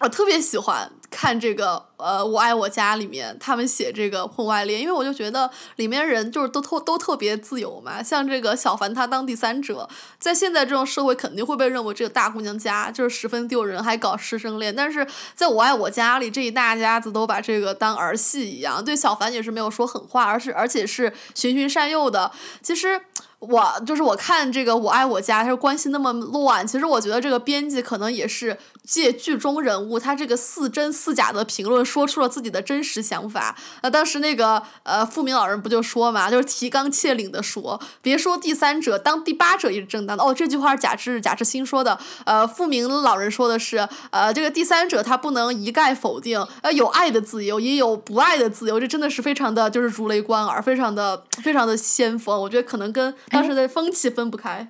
[0.00, 8.02] 我特别喜欢看这个，呃，我爱我家里面他们写这个婚外恋，因为我就觉得里面人就是都特都特别自由嘛。
[8.02, 14.74] 像这个小凡他当第三者，在现在这种社会肯定会被认为这个大姑娘家就是十分丢人，还搞师生恋。
[14.74, 22.30] 但是在我爱我家里，这一大家子都把这个当儿戏一样，对小凡也是没有说狠话，而是而且是循循善诱的。
[22.62, 23.00] 其实。
[23.40, 33.56] 我就是我看这个《我爱我家》，他说关系那么乱，其实我觉得这个编辑可能也是借剧中人物他这个似真似假的评论，说出了自己的真实想法。
[33.82, 40.24] 那当时那个呃富明老人不就说嘛，就是提纲挈领的说，别说第三者，当第八者也是正当的。
[40.24, 41.96] 哦，这句话是贾志贾志新说的。
[42.24, 52.36] 呃，富明老人说的是，呃，这个第三者他不能一概否定，呃，有爱的自由，也有不爱的自由，这真的是非常的就是如雷贯耳，非常的非常的先锋。
[52.40, 54.68] 我觉得可能跟当时的风气分不开，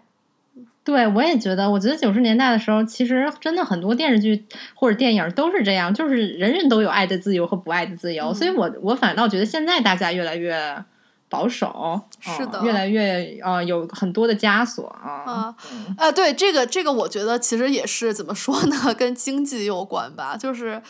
[0.84, 4.44] 对我也觉得，我觉得九十年代的时候，其实真的很多电视剧
[4.74, 8.32] 或者电影都是这样，就是人人都有爱的自由和不爱的自由。
[8.32, 10.84] 所以我我反倒觉得现在大家越来越
[11.28, 15.54] 保守，是的，越来越呃有很多的枷锁啊
[15.98, 20.82] 啊，对这个这个，我觉得其实也是怎么说呢， 跟经济有关吧，就是。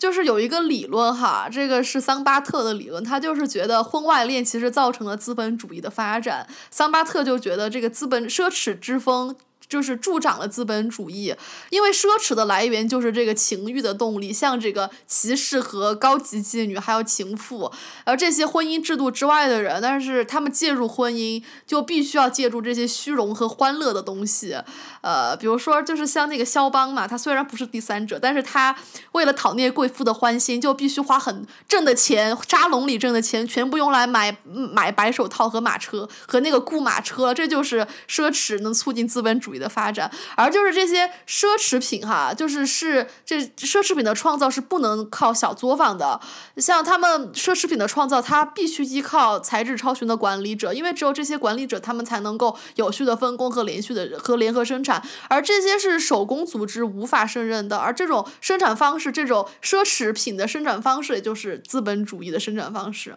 [0.00, 6.48] 就是有一个理论哈，这个是桑巴特的理论，他就是觉得婚外恋其实造成了资本主义的发展。
[6.70, 9.36] 桑巴特就觉得这个资本奢侈之风。
[9.70, 11.32] 就是助长了资本主义，
[11.70, 17.70] 因为奢侈的来源就是这个情欲的动力，像这个骑士和高级妓女，还有情妇，
[18.04, 24.56] 而这些婚姻制度之外的人，但是他们介入婚姻就必须要借助这些虚荣和欢乐的东西，
[25.02, 28.74] 呃，比如说就是像那个肖邦嘛，他虽然不是第三者，但是他
[29.12, 39.59] 为了讨那些贵妇的欢心，就必须花很挣的钱，扎笼里挣的钱全部用来买买白手套和马车和那个雇马车，这就是奢侈能促进资本主义。
[39.60, 46.20] 的发展，而就是这些奢侈品哈，就是是这奢侈品的创造是不能靠小作坊的，
[46.56, 63.16] 像他们奢侈品的创造，它必须依靠才智超群的管理者，因为只有这些管理者，他们才能够有序的分工和连续的和联合生产，而这些是手工组织无法胜任的，而这种生产方式，这种奢侈品的生产方式，也就是资本主义的生产方式。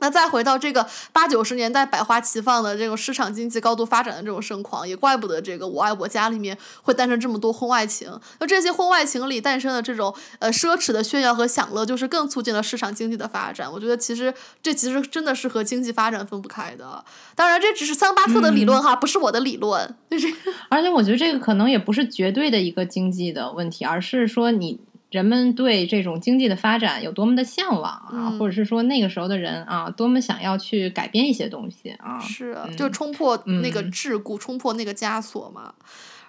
[0.00, 8.10] 那再回到这个八九十年代百花齐放的这种市场经济高度发展的这种盛况，也怪不得这个我爱我家里面会诞生这么多婚外情。
[8.38, 13.70] 那这些婚外情里诞生的这种呃奢侈的炫耀和享乐，就是更促进了市场经济的发展。
[13.70, 14.32] 我觉得其实
[14.62, 17.04] 这其实真的是和经济发展分不开的。
[17.34, 19.94] 当然这只是桑巴特的理论哈，不是我的理论。
[20.10, 20.26] 就是
[20.68, 24.80] 而且我觉得这个可能也不是绝对的一个经济的问题，而是说你。
[25.10, 32.18] 人们对这种经济的发展有多么的向往啊，或者是说那个时候的人啊，多么想要去改变一些东西啊？
[32.20, 35.74] 是，就冲破那个桎梏，冲破那个枷锁嘛。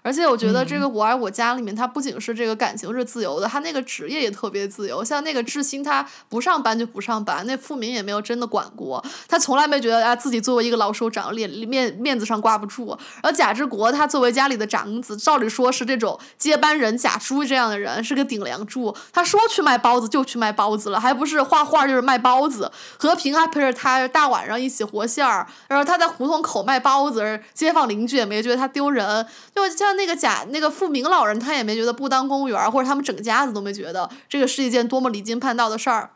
[0.04, 5.04] 而且我觉得这个《我爱我家》里面，他不仅是这个感情是自由的，他那个职业也特别自由。
[5.04, 12.98] 像那个志新，他不上班就不上班，那富民也没有真的管过，他从来没觉得啊自己作为一个老首长，脸面面子上挂不住。
[13.22, 18.96] 而贾志国，他作为家里的长子，照理说是这种接班人贾珠这样的人，是个顶梁柱。
[19.14, 22.72] 他说去卖包子就去卖包子了，还不是画画就是卖包子。
[22.98, 29.28] 和平还陪着他大晚上一起和馅儿，然后他在胡同口卖包子，街坊邻居也没觉得他丢人。
[29.54, 29.91] 就像。
[29.94, 36.12] 那个贾那个富明老人，他也没觉得不当公务员，或者他们整家子都没觉得这个是一件多么离经叛道的事儿。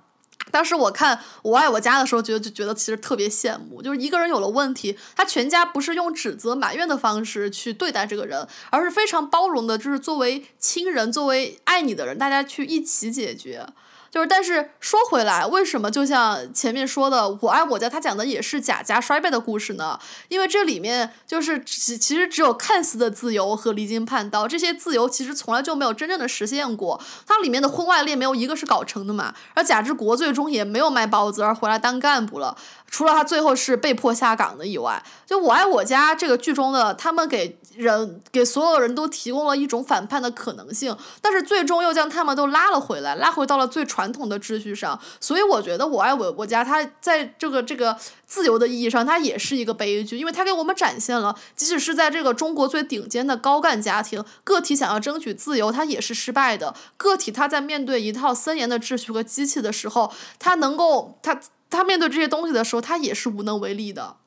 [0.51, 13.65] 当时我看《我爱我家》的时候，觉得就觉得其实特别羡慕，就是一个人有了问题，他全家不是用指责埋怨的方式去对待这个人，而是非常包容的，就是作为亲人，作为爱你的人，大家去一起解决。
[14.15, 19.99] 就是，但是说回来，为什么就像前面说的，《我爱我家》他讲的也是贾家衰败的故事呢？
[20.29, 26.97] 因为这里面就是其其实只有看似的自由和离经叛道，这些自由其实从来就没有真正的实现过。
[27.27, 32.55] 它里面的婚外恋没有一个是搞成的嘛，而贾志国最终也没有卖包子而回来当干部了。
[32.87, 44.97] 除了他最后是被迫下岗的以外，就《我爱我家》这个剧中的他们给人给所有人都提供了一种反叛的可能性，但是最终又将他们都拉了回来，拉回到了最传统的秩序上。
[45.19, 56.73] 所以我觉得《我爱我我家》它在这个这个自由的意义上，它也是一个悲剧，因为它给我们展现了，即使是在这个中国最顶尖的高干家庭，个体想要争取自由，它也是失败的。
[56.95, 61.37] 个体他在面对一套森严的秩序和机器的时候，他能够他。
[61.69, 64.17] 他面对这些东西的时候，他也是无能为力的。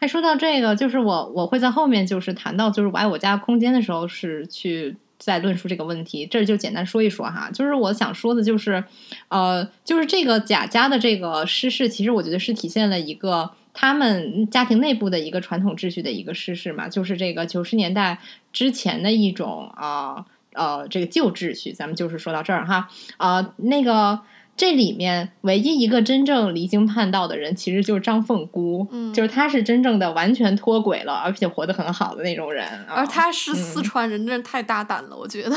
[0.00, 6.26] 哎，说到这个，就是我我会在后面就是谈到就是我爱我家空间的时候，是去再论述这个问题。
[6.26, 8.82] 这就简单说一说哈，就是我想说的，就是
[9.28, 18.18] 呃，就是这个贾家的这个失事，其实我觉得是体现了一个他们家庭内部的一个传统秩序的一个失事嘛，就是这个九十年代
[18.52, 21.72] 之前的一种啊呃这个旧秩序。
[21.72, 24.20] 咱们就是说到这儿哈啊那个。
[24.60, 32.68] 这里面唯一一个真正离经叛道的人，其实就是张凤姑，嗯就是他是真正的完全脱轨了，而且活得很好的那种人。
[32.86, 35.56] 而他是四川人，真是太大胆了，我觉得。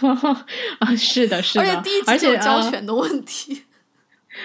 [0.80, 3.64] 啊，是的，是的，而且第一集有交权的问题。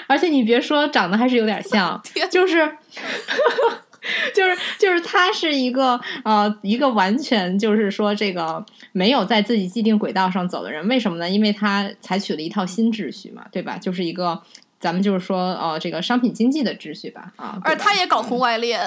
[0.07, 2.69] 而且你别说，长得还是有点像， 就是。
[4.33, 11.29] 就是就是他是一个呃一个完全就是说这个没有在自己既定轨道上走的人，为什么呢？
[11.29, 13.77] 因为他采取了一套新秩序嘛，对吧？
[13.77, 14.41] 就是一个
[14.79, 17.59] 咱们就是说呃这个商品经济的秩序吧啊。
[17.63, 18.81] 而他也搞婚外恋。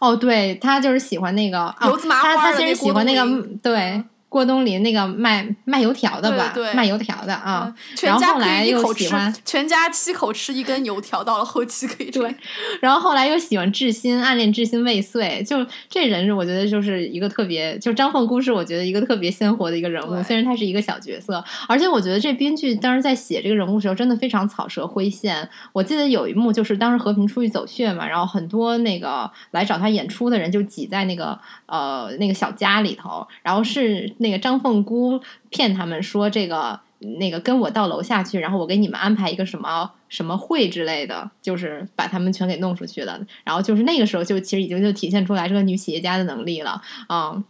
[0.00, 4.02] 哦，对他就是喜欢那个 油子麻花他其实喜欢那个对。
[4.36, 12.34] 郭冬临那个卖卖油条的吧，卖油条的啊，然后后来又喜欢全家七口吃一根油条，到了后期可以对，
[12.82, 25.48] 然后后来又喜欢志新，暗恋志新未遂，就这人我觉得就是一个特别，就张凤姑是我觉得一个特别鲜活的一个人物，虽然他是一个小角色，而且我觉得这编剧当时在写这个人物时候真的非常草蛇灰线。
[25.72, 34.12] 我记得有一幕就是当时和平出去走穴嘛，然后很多那个来找他演出的人就挤在那个呃那个小家里头，然后是。
[34.18, 43.20] 那个张凤姑骗他们说这个那个跟我到楼下去，然后我给你们安排一个什么什么会之类的，就是把他们全给弄出去了。
[43.44, 47.42] 然后就是那个时候就其实已经就体现出来这个女企业家的能力了啊，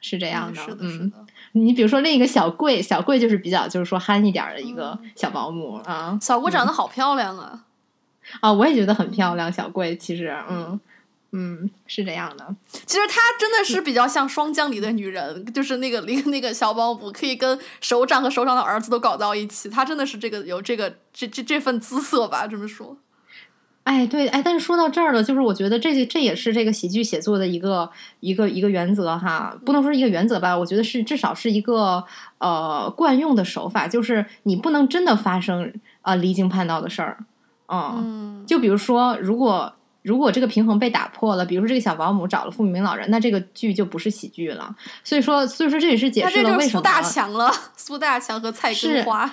[0.00, 0.60] 是这样的。
[0.80, 1.12] 嗯，
[1.52, 6.18] 你比如说另一个小贵，小贵就是比较就是说憨一点的一个小保姆啊。
[6.20, 7.64] 小贵长得好漂亮啊！
[8.40, 10.78] 啊，我也觉得很漂亮，小贵其实嗯。
[11.30, 12.56] 嗯，是这样的。
[12.72, 19.68] 其实她真的是比较像霜降里的女人，就是那个 那个那个小保姆，可以跟首长和首长的儿子都搞到一起。
[19.68, 22.46] 她真的是这个有这个这这这份姿色吧？
[22.46, 22.96] 这么说。
[23.84, 32.04] 哎，对，哎，但是说到这儿了，就是我觉得这这也是这个喜剧写作的一个一个一个原则哈，不能说一个原则吧，我觉得是至少是一个
[32.38, 37.18] 呃惯用的手法，就是你不能真的发生啊离经叛道的事儿，
[37.68, 39.74] 嗯，就比如说如果。
[40.08, 44.74] 如果这个平衡被打破了，比如说这个小保姆找了付明老人，那这个剧就不是喜剧了。
[45.04, 49.30] 所以说，所以说这也是解释了为什么苏大强了，苏大强和蔡根花。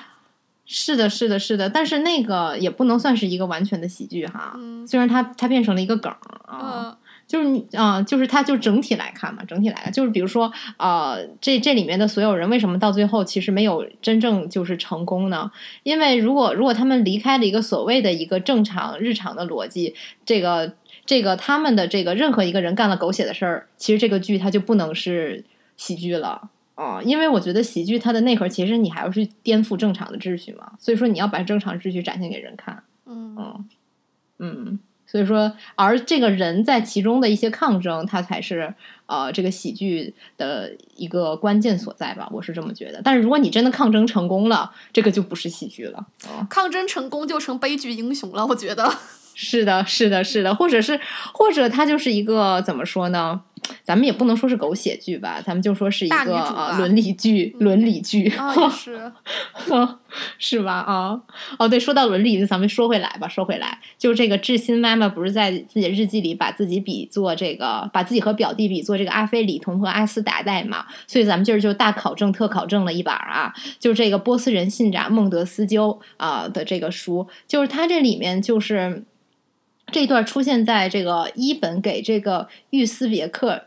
[0.66, 4.60] 是的，是的，是的，但是那个也不能算是一个完全的喜剧哈。
[4.86, 6.12] 虽然它它变成了一个梗
[6.46, 6.98] 啊。
[7.28, 15.52] 就是你啊，就是它，就整体来看嘛，整体来看，就是比如说，呃，这这里面的所有人为什么到最后其实没有真正就是成功呢？
[15.84, 20.74] 因为如果如果他们离开了一个所谓的一个正常日常的逻辑，这个
[21.06, 25.44] 这个他们的这个任何一个人干了狗血的事儿，其实这个剧它就不能是
[25.78, 33.66] 喜剧了啊，因为我觉得喜剧它的内核其实你还要去颠覆正常的秩序嘛，所以说你要把正常秩序展现给人看，嗯嗯
[34.40, 34.80] 嗯。
[35.16, 38.74] 所以说，而这个人在其中的一些抗争，他才是
[39.06, 43.00] 呃这个喜剧的一个关键所在吧，我是这么觉得。
[43.02, 46.06] 但是如果你真的抗争成功了，这个就不是喜剧了。
[46.50, 48.94] 抗争成功就成悲剧英雄了，我觉得。
[49.36, 51.00] 是的，是的，是的，或者是
[51.34, 53.40] 或者他就是一个怎么说呢？
[53.84, 58.28] 咱们也不能说是狗血剧吧，咱们就说是一个大女主吧呃伦理剧，伦理剧。
[58.30, 59.12] 啊，也是，
[60.40, 60.74] 是吧？
[60.74, 61.22] 啊，
[61.60, 79.04] 哦，对，说到伦理，咱们说回来吧，说回来，就是这个志新妈妈不是在自己的日记里把自己比作这个，把自己和表弟比作这个阿非里童和阿斯达代嘛，所以咱们今儿就大考证、特考证了一把啊，就是这个波斯人信札孟德斯鸠啊、的这个书，就是它这里面就是
[79.92, 83.64] 这一段出现在这个伊本给这个玉斯别克。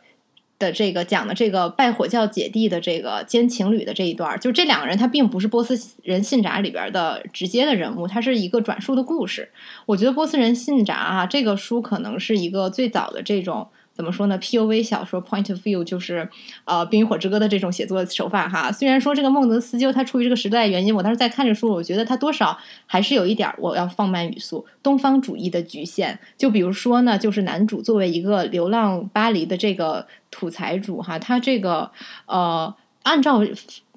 [0.61, 9.51] 的这个讲的这个拜火教姐弟的这个奸情侣的这一段，就这两个人他并不是波斯人信札里边的直接的人物，他是一个转述的故事。
[9.87, 16.31] 我觉得波斯人信札啊，这个书可能是一个最早的这种怎么说呢？POV 小说 point of view 就是
[16.65, 18.71] 呃《冰与火之歌》的这种写作手法哈。
[18.71, 26.17] 虽然说这个孟德斯鸠他出于这个时代原因，我当时在看这书，我觉得他多少还是有一点儿我要放慢语速，东方主义的局限。
[26.37, 31.91] 就比如说呢，就是男主作为一个流浪巴黎的这个土财主哈，他这个
[32.27, 32.73] 呃
[33.03, 33.43] 按照。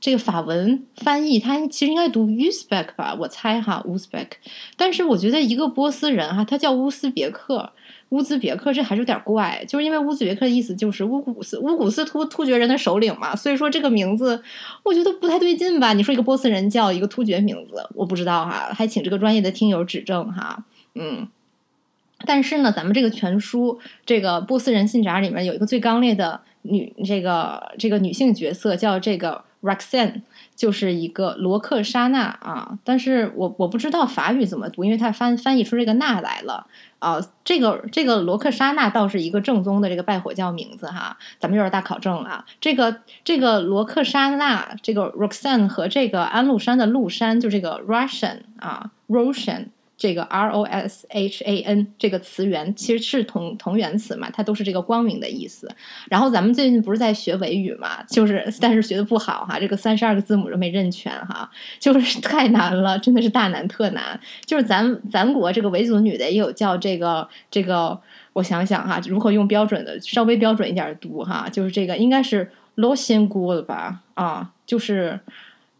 [0.03, 4.29] 这个法文翻译，他其实应该读 Uzbek 吧，我猜哈 Uzbek。
[4.75, 7.71] 但是我觉得一个波斯人哈，他叫乌斯别克，
[8.11, 14.41] 乌兹别克这还是有点怪，就是因为乌兹别克的意思就是乌古斯乌古斯突突厥人的首领嘛，所以说这个名字
[14.83, 15.93] 我觉得不太对劲吧？
[15.93, 20.63] 你说一个波斯人叫一个突厥名字，我不知道哈，还请这个专业的听友指正哈，
[20.95, 21.27] 嗯。
[22.23, 30.21] 但是呢，咱们这个全书这个波斯人信札里面有一个最刚烈的女这个这个女性角色，叫这个 Roxanne，
[30.61, 32.77] 就是一个罗克沙娜啊。
[32.83, 36.67] 但是我我不知道法语怎么读，因为它翻翻译出这个娜来了
[36.99, 37.19] 啊。
[37.43, 41.17] 这个这个罗克沙娜倒是一个正宗的这个拜火教名字哈。
[41.39, 49.69] 咱们又是大考证了，这个这个罗克沙娜，这个 Roxanne 和这个安禄山的禄山，就这个 Russian 啊，Russian。
[50.01, 55.69] 这个 R O S H A N 这个词源其实是同同源词嘛，它都是这个光明的意思。
[56.09, 61.47] 然后咱们最近不是在学维语嘛，就是但是学的不好哈，这个三十二个字母都没认全哈，
[61.79, 64.19] 就是 太难了，真的是大难特难。
[64.43, 68.01] 就是咱咱国这个维族女的也有叫这个这个，
[68.33, 75.19] 我想想哈，如何用标准的稍微标准一点读哈，就是这个应该是 lo s i n g u 了吧啊，就是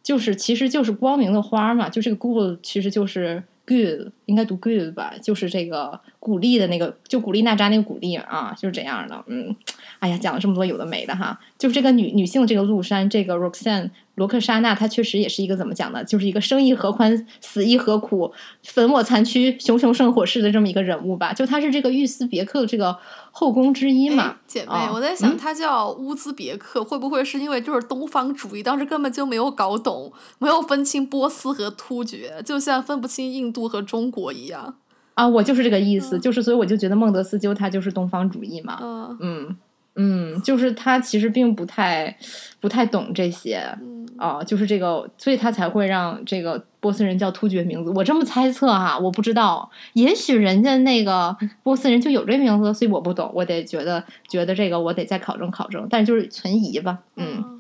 [0.04, 3.42] 就是其实就是光明的花嘛，就这个 gu 其实就是。
[3.66, 9.24] Good 应该读 good 吧，就是这个鼓励的那个，就古力娜扎那个鼓励啊，就是这样的。
[9.26, 9.56] 嗯，
[9.98, 16.04] 哎呀，讲了这么多有的没的哈，就是这个女女性这个陆山，这个 Roxanne 罗克莎娜，她确实也是一个怎么讲呢？
[16.04, 21.34] 就是一个生亦何欢，死亦何苦，粉我残躯，熊熊圣火似的这么一个人物吧。
[21.34, 22.96] 就她是这个玉斯别克这个
[23.32, 24.38] 后宫之一嘛。
[24.46, 34.76] 姐妹，啊我在想，她叫乌兹别克，会不会是因为就是东方主义，当时根本就没有搞懂，没有分清波斯和突厥，就像分不清印度和中国一样。
[35.22, 38.80] 啊，我就是这个意思，嗯就是所以我就觉得孟德斯鸠他就是东方主义嘛。
[38.82, 39.58] 嗯嗯
[39.94, 42.18] 嗯，就是他其实并不太
[42.60, 43.78] 不太懂这些。
[43.82, 47.92] 嗯哦，就是这个，所以他才会让这个波斯人叫突厥名字。
[47.96, 57.00] 我这么猜测哈，我不知道，也许人家那个波斯人就有这名字，所以我不懂，我得觉得觉得这个我得再考证考证，但是就是存疑吧。
[57.16, 57.60] 嗯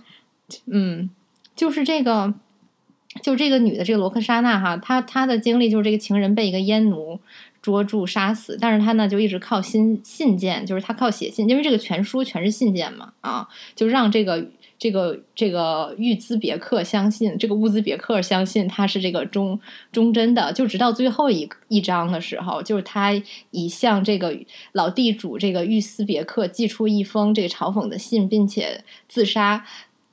[0.67, 1.09] 嗯，
[1.55, 2.31] 就是这个，
[3.23, 7.19] 就这个女的这个罗克莎娜哈，她她的经历就是这个情人被一个阉奴
[7.61, 14.47] 捉住杀死，但是他呢就一直靠信信件，就是他靠写信，因为这个全书全是信件嘛啊，就让这个。
[14.81, 19.59] 这个这个玉兹别克相信，这个乌兹别克相信他是这个忠
[19.91, 23.11] 忠贞的，就直到最后一一章的时候，就是他
[23.51, 24.35] 以向这个
[24.71, 29.63] 老地主这个玉斯别克寄出一封这个嘲讽的信，并且自杀。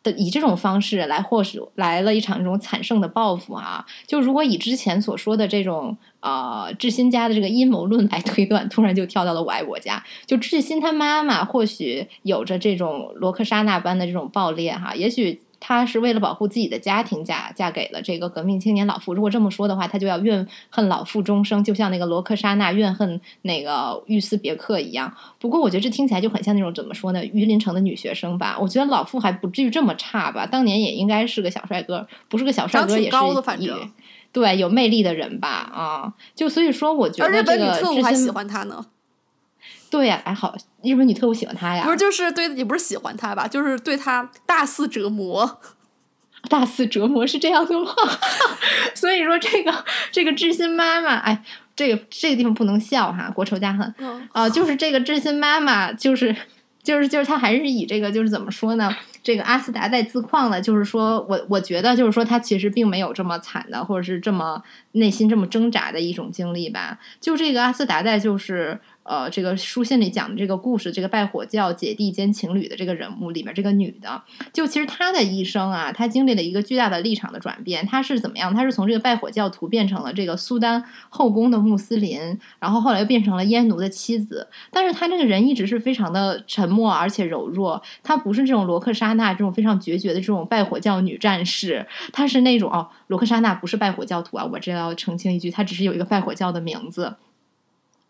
[0.03, 3.85] 的以这种方式来获取来了一场这种惨胜的报复啊！
[4.07, 10.05] 就如果以之前所说的这种呃志新家的这个阴谋论来推断，突然就跳到了我爱我家。
[10.27, 19.13] 就志新他妈妈或许有着这种罗克莎娜般的这种暴烈哈，也许她是为了保护自己的家庭嫁嫁给了这个革命青年老妇。
[19.13, 25.13] 如果这么说的话，她就要怨恨老妇终生，就像那个罗克莎娜怨恨那个玉斯别克一样。
[25.41, 28.57] 不过我觉得这听起来就很像那种怎么说呢，榆林城的女学生吧。
[28.61, 33.91] 我觉得老傅还不至于这么差吧，当年也应该是个小帅哥，不是个小帅哥也是高的反一正
[34.33, 36.15] 对有魅力的人吧啊。
[36.35, 38.87] 就所以说，我觉而日本女得这个知心特务还喜欢他呢，
[39.91, 45.61] 对呀，还好日本女特务喜欢他呀，不是就是对，也不是喜欢他吧，就是对他大肆折磨。
[46.49, 47.91] 大肆折磨是这样的吗？
[48.95, 51.43] 所以说这个这个知心妈妈，哎，
[51.75, 53.93] 这个这个地方不能笑哈，国仇家恨。
[53.99, 56.35] 嗯啊、就是这个知心妈妈，就是
[56.89, 58.91] 就是就是他还是以这个就是怎么说呢？
[59.23, 64.63] 这个阿斯达在自况了，就是说我我觉得就是说他其实并没有这么惨的，或者是这么
[64.93, 66.99] 内心这么挣扎的一种经历吧。
[67.21, 68.81] 就这个阿斯达在就是。
[69.09, 77.87] 呃，这个书信里讲的这个故事，这个拜火教姐弟间情侣的这个人物里面，这个女的，就其实她的一生啊，她经历了一个巨大的立场的转变。
[77.87, 78.55] 她是怎么样？
[78.55, 84.47] 她是从这个拜火教徒变成了这个苏丹后宫的穆斯林，然后后来又变成了阉奴的妻子。
[84.71, 97.17] 但是她这个人一直是非常的沉默而且柔弱，她不是这种罗克莎娜这种非常决绝的这种拜火教女战士，她是那种哦，罗克莎娜不是拜火教徒啊，我这要澄清一句，她只是有一个拜火教的名字。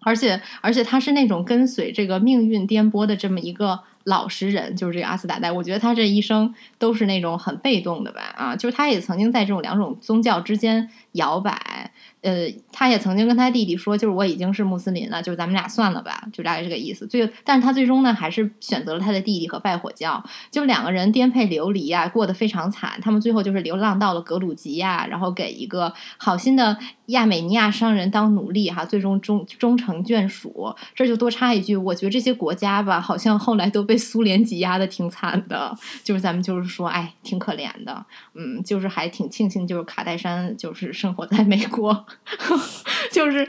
[0.00, 5.52] 而且，而且他是那种跟随这个命运颠簸的这么一个老实人，就是这个阿斯达代。
[5.52, 11.92] 我觉得他这一生都是那种很被动的吧，啊，就是他也曾经在这种两种宗教之间摇摆。
[12.20, 17.06] 呃，他也曾经跟他弟弟说，就是我已经是穆斯林了，就是咱们俩算了吧，就大概这个意思。
[17.06, 22.98] 最，但是他最终呢，还是选择了他的弟弟和拜火教，就两个人颠沛流离啊，过得非常惨。
[23.00, 26.76] 他们最后就是流浪到了格鲁吉亚，然后给一个好心的
[27.06, 30.74] 亚美尼亚商人当奴隶，哈，最终终终成眷属。
[30.96, 35.74] 这就多插一句，我觉得这些国家吧，好像后来都被苏联挤压的挺惨的，
[36.04, 42.04] 就是咱们就是说，哎，挺可怜的，嗯，就是还挺庆幸，就是卡戴珊就是生活在美国。
[43.10, 43.48] 就是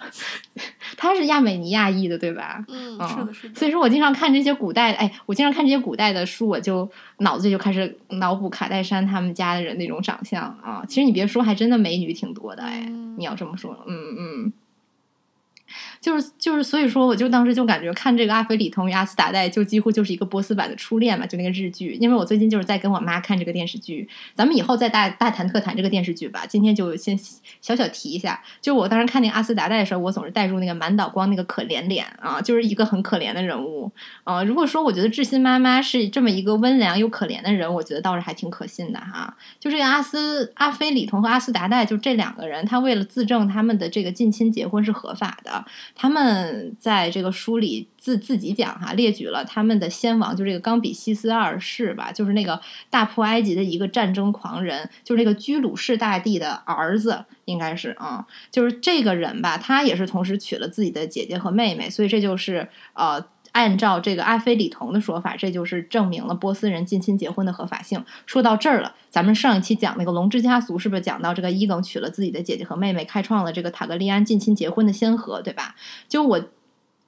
[0.96, 2.64] 他是亚美尼亚裔的，对吧？
[2.68, 3.54] 嗯，是的，是的。
[3.54, 10.82] 所以说我经常看这些古代，哎，我经常看这些古代的书，我就脑子里就开始脑补卡戴珊他们家的人那种长相啊。
[10.88, 14.52] 其实你别说，还真的美女挺多的，哎，你要这么说，嗯嗯。
[16.00, 21.98] 就是就是，所以说，我就当时就感觉看这个《阿飞里同与阿斯达代》，就几乎就是一个波斯版的初恋嘛，就那个日剧。
[22.00, 26.44] 因为我最近就是在跟我妈看这个电视剧，咱们以后再大大谈特谈这个电视剧吧。
[26.46, 27.18] 今天就先
[27.60, 33.90] 小小提一下，就我当时看那个阿斯达代的时候，我总是带入那个满岛光那个可怜脸啊，就是一个很可怜的人物
[34.24, 34.42] 啊。
[34.44, 39.36] 如果说我觉得智心妈妈是这么一个温良又可怜的人，我觉得倒是还挺可信的哈。
[39.58, 45.64] 就这个阿斯阿飞里同和阿斯达代，就这两个人，他为了自证他们的这个近亲结婚是合法的。
[45.98, 63.26] 他们在这个书里自自己讲哈，列举了他们的先王，就这个冈比西斯二世吧，就是那个大破埃及的一个战争狂人，就是那个居鲁士大帝的儿子，应该是啊，就是这个人吧，他也是同时娶了自己的姐姐和妹妹，所以这就是呃。
[63.58, 68.04] 按照这个阿非里同的说法，这就是证明了波斯人近亲结婚的合法性。
[68.24, 75.74] 说到这儿了，咱们上一期讲那个龙之家族，是不是讲到这个伊耿娶了自己的姐姐和妹妹，开创了这个塔格利安近亲结婚的先河，对吧？
[76.08, 76.40] 就我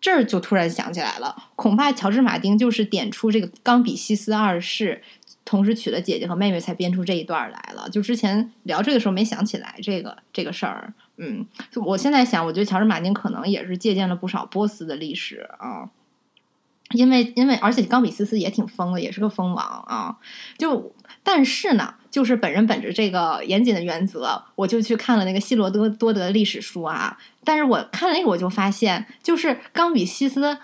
[0.00, 5.00] 这儿就突然想起来了，恐怕乔治马丁就是点出这个冈比西斯二世
[5.44, 7.88] 同时娶了姐姐和妹妹，才编出这一段来了。
[7.90, 11.46] 就之前聊这个时候没想起来这个这个事儿，嗯，
[11.86, 15.88] 我现在想，我觉得乔治马丁可能也是借鉴了不少波斯的历史啊。
[16.92, 20.16] 因为，因为，而且冈比西斯也挺疯的，也是个疯王啊。
[20.58, 27.16] 就，但是呢，就是本人本着这个严谨的原则，我就去看了那个希罗多多德的历史书啊。
[27.44, 30.58] 但是我看了那个，我就发现，就是冈比西斯。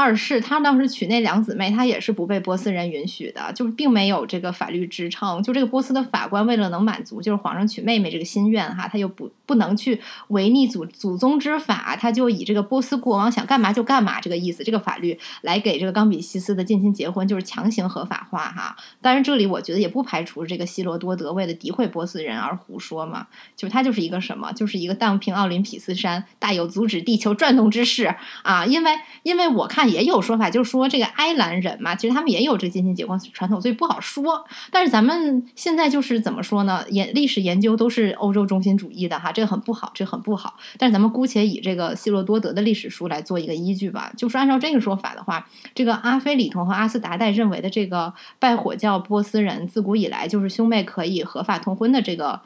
[0.00, 5.42] 二世他当时娶那两姊妹，他也是不被波斯人允许的，就是并没有这个法律支撑。
[5.42, 18.76] 就这个波斯的法官为了能满足就是皇上娶妹妹这个心愿哈，他又不不能去违逆祖祖宗之法，他就以这个波斯国王想干嘛就干嘛这个意思，这个法律来给这个冈比西斯的近亲结婚就是强行合法化哈。
[19.02, 28.64] 当然这里我觉得也不排除这个希罗多德为了诋毁波斯人而胡说嘛，就他就是一个什么，就是一个荡平奥林匹斯山，大有阻止地球转动之势啊！
[28.64, 28.92] 因为
[29.24, 29.89] 因为我看。
[29.90, 34.44] 也有说法，就是说这个埃兰人嘛，其实他们也有这近亲结婚传统，所以不好说。
[34.70, 36.84] 但是咱们现在就是怎么说呢？
[36.90, 40.54] 研历史研究都是欧洲中心主义的哈，这个很不好，这很不好。
[40.78, 44.12] 但是咱们姑且以这个希罗多德的历史书来做一个依据吧。
[44.16, 52.40] 就是按照这个说法的话，这个阿非里同和阿斯达代认为的这个拜火教波斯人自古以来就是兄妹可以合法通婚的这个。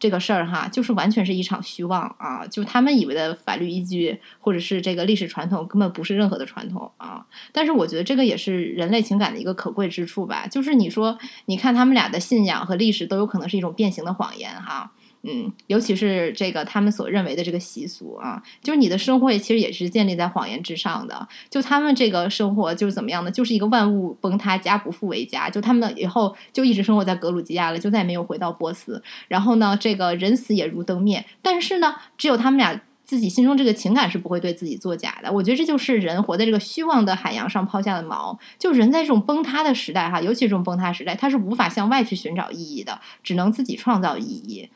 [0.00, 2.46] 这个事儿哈，就是完全是一场虚妄啊！
[2.46, 7.26] 就他们以为的法律依据，或者是这个历史传统，根本不是任何的传统啊！
[7.52, 10.46] 但是我觉得这个也是人类情感的一个可贵之处吧。
[10.46, 14.90] 就是你说，你看他们俩的信仰和历史都有可能是一种变形的谎言哈。
[15.22, 21.28] 嗯，尤其是这个他们所认为的这个习俗啊，就是你的生活其实也是建立在谎言之上的。
[21.50, 25.50] 就他们这个生活就是怎么样的，就是一个万物崩塌，家不复为家。
[25.50, 29.02] 就他们以后就一直生活在格鲁吉亚了，就再也没有回到波斯。
[29.28, 31.22] 然后呢，这个人死也如灯灭。
[31.42, 35.30] 但是呢，只有他们俩自己心中这个情感是不会对自己作假的。
[35.30, 38.38] 我觉得这就是人活在这个虚妄的海洋上抛下的锚。
[38.58, 44.70] 就人在这种崩塌的时代哈，尤其这种崩塌时代，他是无法向外去寻找意义的，只能自己创造意义。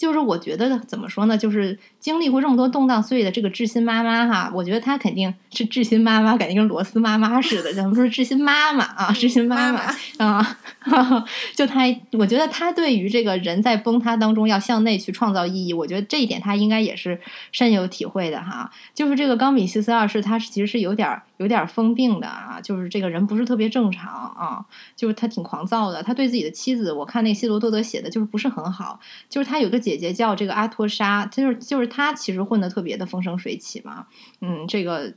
[0.00, 9.80] 就是我觉得怎么说呢，就是经历过这么多动荡岁月的这个智新妈妈哈，我觉得她肯定是智新妈妈，感觉跟罗斯妈妈似的，咱们说智新妈妈啊，智新妈妈
[10.16, 10.58] 啊，
[11.54, 17.20] 就她，我觉得她对于这个人在崩塌当中要向内去创造意义，我觉得这一点她应该也是
[17.52, 18.70] 深有体会的哈。
[18.94, 24.64] 就是这个冈比西斯二世，他其实是有点有点疯病的啊，就是这个人不是特别正常啊，
[24.96, 28.98] 就是他挺狂躁的，他对自己的妻子，我看那希罗多德写的就是不是很好，
[29.28, 34.06] 就是他有个姐姐叫这个阿托莎，就是就是他其实混的特别的风生水起嘛，
[34.40, 35.12] 嗯，这个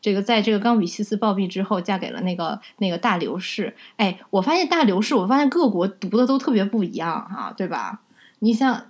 [0.00, 3.74] 这个在这个冈比西斯暴毙之后，嫁给了那个那个大刘氏。
[3.96, 8.02] 哎，我发现大刘氏，我发现各国读的都特别不一样哈，对吧？
[8.40, 8.86] 你像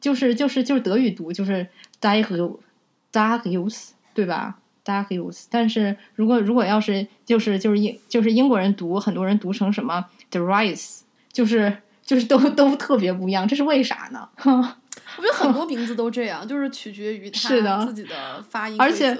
[0.00, 1.66] 就是就是就是德语读就是
[2.00, 11.00] Darius，对吧？Darius，但是如果如果要是就是就是英就是英国人读，很多人读成什么 Darius，
[11.32, 14.28] 就是就是都都特别不一样，这是为啥呢？
[15.16, 18.76] 我觉得很多名字都这样， 就是取决于他自己的发音。
[18.80, 19.16] 而且，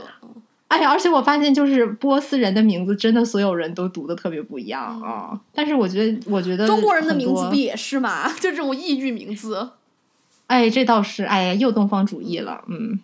[0.68, 5.38] 哎呀，而且我发现，就是波斯人的名字，真的所有人都读的特别不一样啊。
[5.54, 8.28] 但是我觉得，我觉得中国人的名字不也是嘛？
[8.40, 9.70] 就这种异域名字。
[10.46, 12.98] 哎，这倒是，哎呀，又东方主义了，嗯。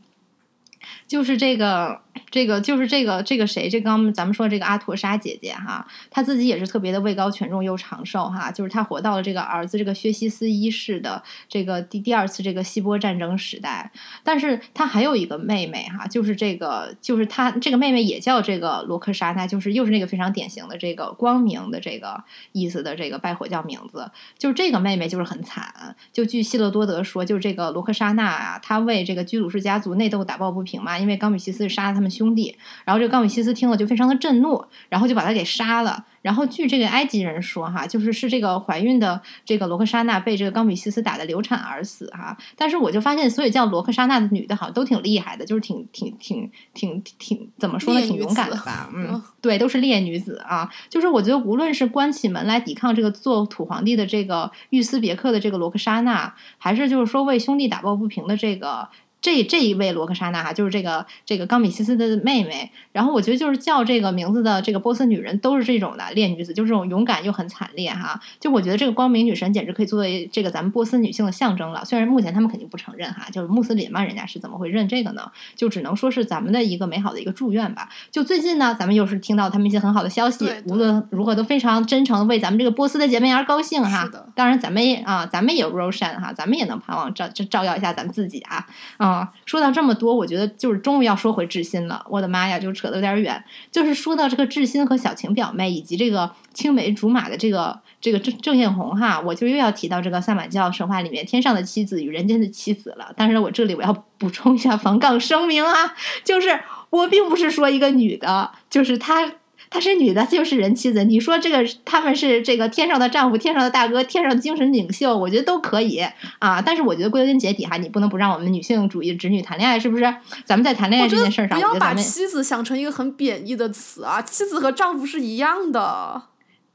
[1.07, 3.69] 就是这个，这个就是这个，这个谁？
[3.69, 8.51] 这刚咱们说这个阿陀莎姐姐哈，她自己也是特别的位高权重又长寿哈。
[8.51, 13.91] 就是她活到了这个儿子这个薛西斯一世的这个第第二次这个希波战争时代。
[14.25, 24.11] 但是她还有一个妹妹哈，就是这个，就是她这个妹妹也叫这个罗克莎娜，就是又是那个非常典型的这个光明的这个意思的这个拜火教名字。
[24.39, 30.99] 就是这个妹妹就是很惨，就据希勒多德说，就是这个罗克莎娜啊，她为这个居鲁士家族内斗打抱不平嘛。
[30.99, 36.07] 因为冈比西斯杀他们兄弟，然后这个冈比西斯听了就非常的震怒，然后就把他给杀了。
[36.23, 42.37] 然后据这个埃及人说，哈，就是是这个怀孕的这个罗克莎娜被这个冈比西斯打的流产而死，哈。
[42.57, 48.91] 但是我就发现，所以叫罗克莎娜的女的好像都挺厉害的，就是挺挺挺挺挺怎么说呢，挺勇敢的吧？
[48.95, 50.71] 嗯，对，都是烈女子啊。
[50.91, 58.91] 就是我觉得，无论是关起门来抵抗这个做土皇帝的这个玉斯别克的这个罗克莎娜，还是就是说为兄弟打抱不平的这个。
[59.21, 62.71] 这这一位罗克莎娜哈，就是这个这个冈比西斯的妹妹。
[62.93, 68.21] 然后我觉得就是叫这个名字的这个波斯女人都是这种的烈女子，就是这种勇敢又很惨烈哈。
[68.41, 71.85] 就我觉得这个光明女神简直可以作为这个咱们波斯女性的象征了。
[71.85, 75.31] 虽然目前他们肯定不承认哈，就是穆斯林嘛，人家是怎么会认这个呢？
[75.55, 77.89] 就只能说是咱们的一个美好的一个祝愿吧。
[78.11, 84.09] 就最近呢，咱们又是听到他们一些很好的消息，无论如何都非常真诚为咱们这个波斯的姐妹而高兴哈。
[84.35, 88.67] 当然咱们也啊，咱们也有 Roshan 哈，咱们也能盼望照照耀一下咱们自己啊
[88.97, 89.10] 啊。
[89.11, 92.05] 啊，说到这么多，我觉得就是终于要说回智新了。
[92.09, 93.43] 我的妈呀，就扯得有点远。
[93.71, 103.13] 就是说到这个智新和小晴表妹，以及这个青梅竹马的这个这个郑郑艳红哈，我就又要提到这个萨满教神话里面天上的妻子与人间的妻子了。
[103.17, 105.95] 但是我这里我要补充一下防杠声明啊，
[106.25, 109.33] 就是我并不是说一个女的，就是她。
[109.71, 111.05] 她是女的，就是人妻子。
[111.05, 116.05] 你说这个他们是这个天上的丈夫、天上的大哥、天上精神领袖，我觉得都可以
[116.41, 116.61] 啊。
[116.61, 120.03] 但是我觉得归根结底哈，你不能不让我们女性主义直女谈恋爱，是不是？
[120.45, 124.21] 咱们在谈恋爱这件事上，不要把妻子想成一个很贬义的词啊。
[124.21, 126.23] 妻子和丈夫是一样的。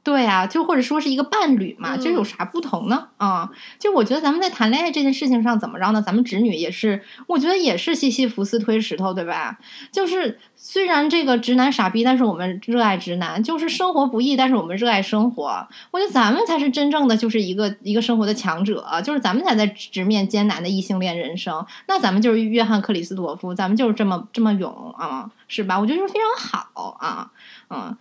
[0.06, 3.08] 对呀，就或者说是一个伴侣嘛，就有啥不同呢？
[3.16, 6.00] 啊，就我觉得咱们在谈恋爱这件事情上怎么着呢？
[6.00, 9.58] 咱们直女也是，我觉得也是西西弗斯推石头，对吧？
[9.90, 15.66] 就是虽然这个直男傻逼，但是我们热爱直男；就是生活不易，但是我们热爱生活。
[15.90, 21.66] 我觉得咱们才是真正的就是一个一个生活的强者，就是咱们才在直面艰难的异性恋人生。
[21.88, 25.80] 那咱们就是约翰克里斯托夫，咱们就是这么这么勇啊，是吧？
[25.80, 27.32] 我觉得是非常好啊，
[27.70, 27.96] 嗯。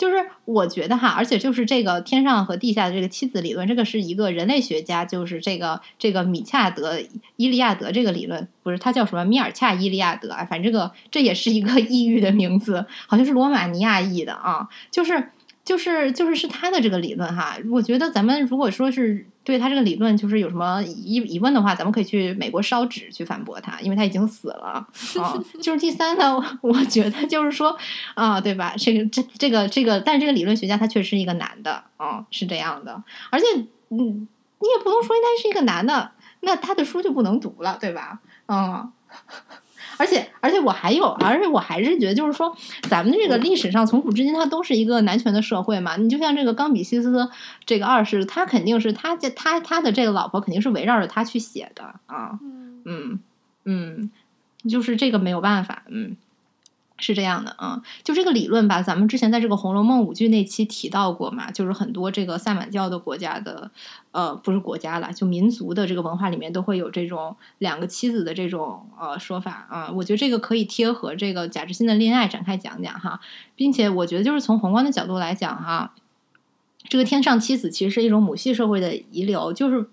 [0.00, 6.98] 就是我觉得哈，而且就是这个天上和地下的这个妻子理论，这个是一个人类学家，就是这个这个米恰德
[7.36, 15.30] 伊利亚德这个理论，不是他叫什么米尔恰伊利亚德啊，反正这个这也是一个 异域的名字，好像是罗马尼亚裔的啊，就是。
[15.62, 24.86] 就是就是是他的这个理论哈，我觉得咱们如果说是对他这个理论就是有什么疑疑问的话，咱们可以去美国烧纸去反驳他，因为他已经死了 啊。
[25.60, 27.76] 就是第三呢，我觉得就是说
[28.14, 28.74] 啊，对吧？
[28.76, 33.02] 这个这这个这个，但是这个理论学家他确实是一个男的啊，是这样的。
[33.30, 33.46] 而且
[33.88, 34.28] 嗯，
[34.58, 38.20] 你也不能说他是一个男的，那他的书就不能读了，对吧？
[38.46, 38.92] 嗯。
[40.00, 42.56] 而且，而且我还有，而且我还是觉得，就是说，
[42.88, 45.96] 咱们这个历史上从古至今，它都是一个男权的社会嘛。
[45.98, 47.28] 你就像这个冈比西斯
[47.66, 52.38] 这个二世，他肯定是他他他的这个老婆肯定是围绕着他去写的啊。
[52.86, 53.20] 嗯
[53.64, 54.10] 嗯，
[54.66, 55.82] 就是这个没有办法。
[55.88, 56.16] 嗯，
[57.00, 63.70] 是这样的啊，就这个理论吧，咱们之前在这个《红楼梦》五句那期提到过嘛，就是很多这个萨满教的国家的，
[64.12, 69.90] 呃，不是国家了，就民族的这个文化里面都会有这种两个妻子的这种呃说法啊。
[69.92, 73.20] 我觉得这个可以贴合这个贾志新的恋爱展开讲讲哈，
[73.56, 75.94] 并且我觉得就是从宏观的角度来讲哈，
[76.88, 79.88] 这个天上妻子其实是一种母系社会的遗留，就是。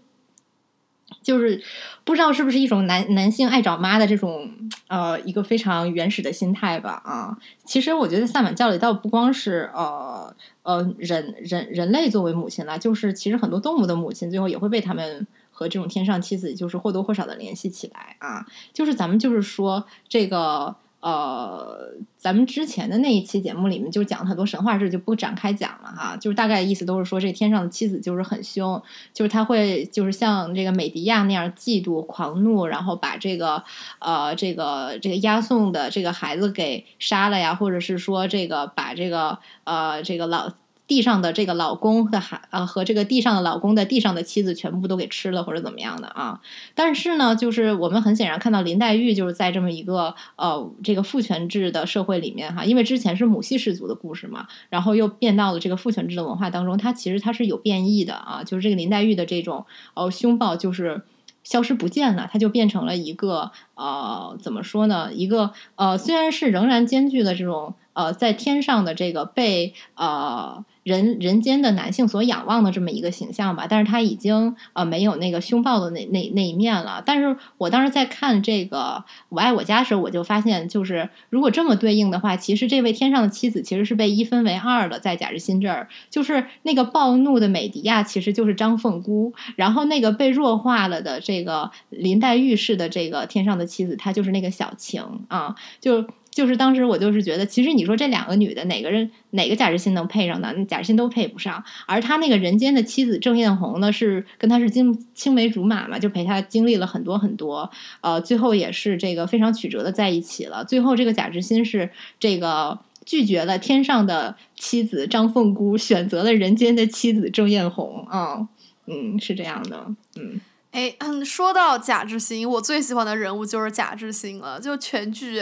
[1.27, 1.61] 就是
[2.05, 4.49] 不知道是不是一种男男性爱找妈的这种
[4.87, 20.77] 呃一个非常原始的心态吧啊，其实我觉得萨满教里倒不光是呃呃人人人类作为母亲啦，就是其实很多动物的母亲最后也会被他们和这种天上妻子就是或多或少的联系起来啊，就是咱们就是说这个。
[20.99, 26.17] 呃，咱们之前的那一期节目里面就讲了很多神话，事就不展开讲了哈。
[26.17, 28.81] 就是大概意思都是说，这天上的妻子就是很凶，
[29.13, 33.63] 就是他会就是像这个美迪亚那样嫉妒、狂怒，然后把这个
[33.99, 40.51] 呃这个这个押送的这个孩子给杀了呀，或者是说这个把这个呃这个老。
[40.87, 46.39] 地上的这个老公的孩呃和这个地上的老公的地上的妻子全部都给吃了或者怎么样的啊？
[46.75, 61.01] 但是呢，就是我们很显然看到林黛玉就是在这么一个呃这个父权制的社会里面哈，因为之前是母系氏族的故事嘛，然后又变到了这个父权制的文化当中，它其实它是有变异的啊，就是这个林黛玉的这种呃凶暴就是
[61.43, 65.13] 消失不见了，它就变成了一个呃怎么说呢？
[65.13, 70.63] 一个呃虽然是仍然兼具了这种呃在天上的这个被呃。
[70.87, 77.03] 人人间的男性所仰望的这么一个形象吧，但是他已经呃没有那个凶暴的那那那一面了。
[77.05, 96.05] 但是我当时在看这个《我爱我家》时，候，我就发现，就是如果这么对应的话，其实这位天上的妻子其实是被一分为二的，在贾日新这儿，就是那个暴怒的美迪亚其实就是张凤姑，然后那个被弱化了的这个林黛玉式的这个天上的妻子，她就是那个小晴啊，就。
[96.37, 100.53] 就是当时我就是觉得，其实你说这两个女的哪个人哪个贾志新能配上呢？
[100.67, 101.63] 贾志新都配不上。
[101.87, 107.71] 而他那个人间的妻子郑艳红呢，是跟他是青青梅竹马嘛，就陪他经历了很多很多，
[108.01, 110.63] 呃，最后也是这个非常曲折的在一起了。
[110.63, 118.47] 最后这个贾志新是这个拒绝了天上的妻子张凤姑，选择了人间的妻子郑艳红啊，
[118.85, 125.41] 嗯，是这样的，嗯，哎，说到贾志新，我最喜欢的人物就是贾志新了，就全剧。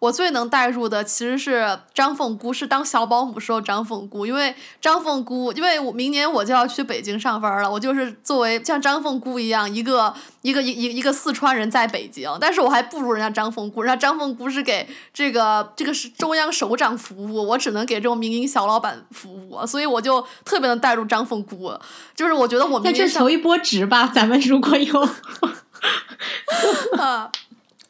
[0.00, 21.72] 我最能代入的其实是张凤姑，是当小保姆时候张凤姑，因为张凤姑，因为我明年我就要去北京上班了，我就是作为像张凤姑一样一个一个一一一个四川人在北京，但是我还不如人家张凤姑，人家张凤姑是给这个这个是中央首长服务，我只能给这种民营小老板服务，所以我就特别能代入张凤姑，
[22.14, 25.08] 就是我觉得我们那求一波值吧，咱们如果有。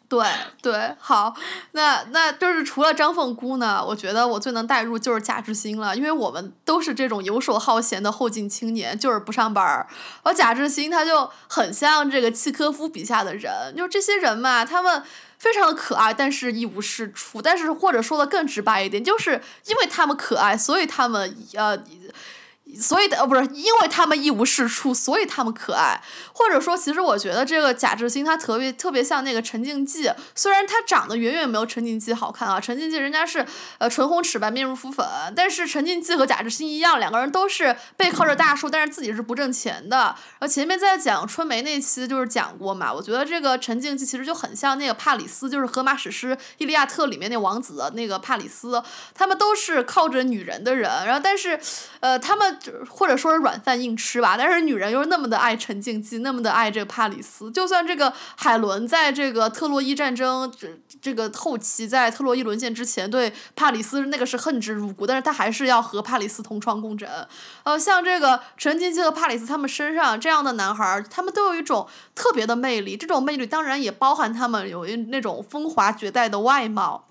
[0.09, 0.27] 对
[0.63, 1.35] 对，好，
[1.73, 9.87] 那那就是除了张凤姑呢，我觉得我最能代入就是贾志新了，因为我们都是这种游手好闲的后进青年，就是不上班儿。
[10.23, 15.03] 而贾志新他就很像这个契科夫笔下的人，就这些人嘛，他们
[15.39, 17.43] 非常的可爱，但是一无是处。
[17.43, 21.79] 但是或者说的更直白一点，就是因为他们可爱，所以他们呃。
[22.77, 26.01] 所以的呃不是，因为他们一无是处，所以他们可爱。
[26.33, 33.45] 或者说，其实我觉得这个贾志新他特别特别像那个陈静姬，虽然他长得远远没有陈静姬好看啊，陈静姬人家是
[33.79, 39.97] 呃唇红齿白面如浮粉，但是陈静姬和贾志新一样，两个人都是背靠着大树，但是自己是不挣钱的。
[39.97, 48.83] 然后前面在讲春梅那期就是讲过嘛，我觉得这个陈静姬其实就很像那个帕里斯，就是荷马史诗《伊利亚特》里面那王子那个帕里斯，
[49.15, 51.59] 他们都是靠着女人的人，然后但是
[52.01, 52.58] 呃他们。
[52.89, 57.51] 或者说是软饭硬吃吧，但是女人又是那么的爱陈静姬，那么的爱这个帕里斯。
[57.51, 60.69] 就算这个海伦在这个特洛伊战争这
[61.01, 67.09] 这个后期，在特洛伊沦陷之前，对帕里斯那个是恨之入骨，但是他还是要和帕里斯同床共枕。
[67.65, 72.97] 呃，像这个陈静姬和帕里斯他们身上这样的男孩，他们都有一种特别的魅力。
[72.97, 77.08] 这种魅力当然也包含他们有一那种风华绝代的外貌。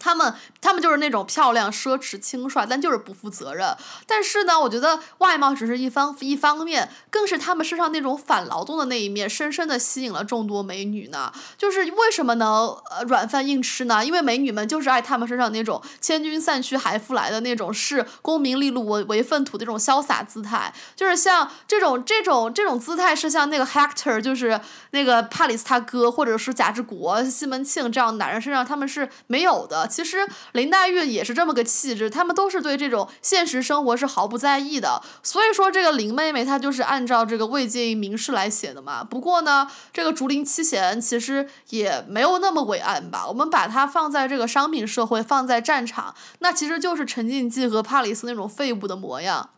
[0.00, 3.76] 他们，他们就是那种漂亮、奢侈、轻率，但就是不负责任。
[4.06, 11.30] 但是呢，我觉得外貌只是一方一方面，更是他们身上那种反劳动的那一面，深深的吸引了众多美女呢。
[11.58, 12.50] 就是为什么能
[12.90, 14.04] 呃软饭硬吃呢？
[14.04, 20.72] 因为美女们就是爱他们身上那种千军散去还复来的那种视功名利禄为为粪土的这种潇洒姿态。
[20.96, 24.58] 就是像这种这种这种姿态，是像那个 Hector，就是
[24.92, 29.89] 那个帕里斯他哥，或者是贾志国、西门庆这样的男人身上他们是没有的。
[29.90, 30.18] 其实
[30.52, 35.02] 林黛玉也是这么个气质，他们都是对这种现实生活是毫不在意的。
[35.22, 39.02] 所以说，这个林妹妹她就是按照这个魏晋名士来写的嘛。
[39.02, 43.26] 不过呢，这个竹林七贤其实也没有那么伟岸吧。
[43.26, 49.50] 我们把它放在这个商品社会，放在战场，那其实就是陈静济和帕里斯那种废物的模样。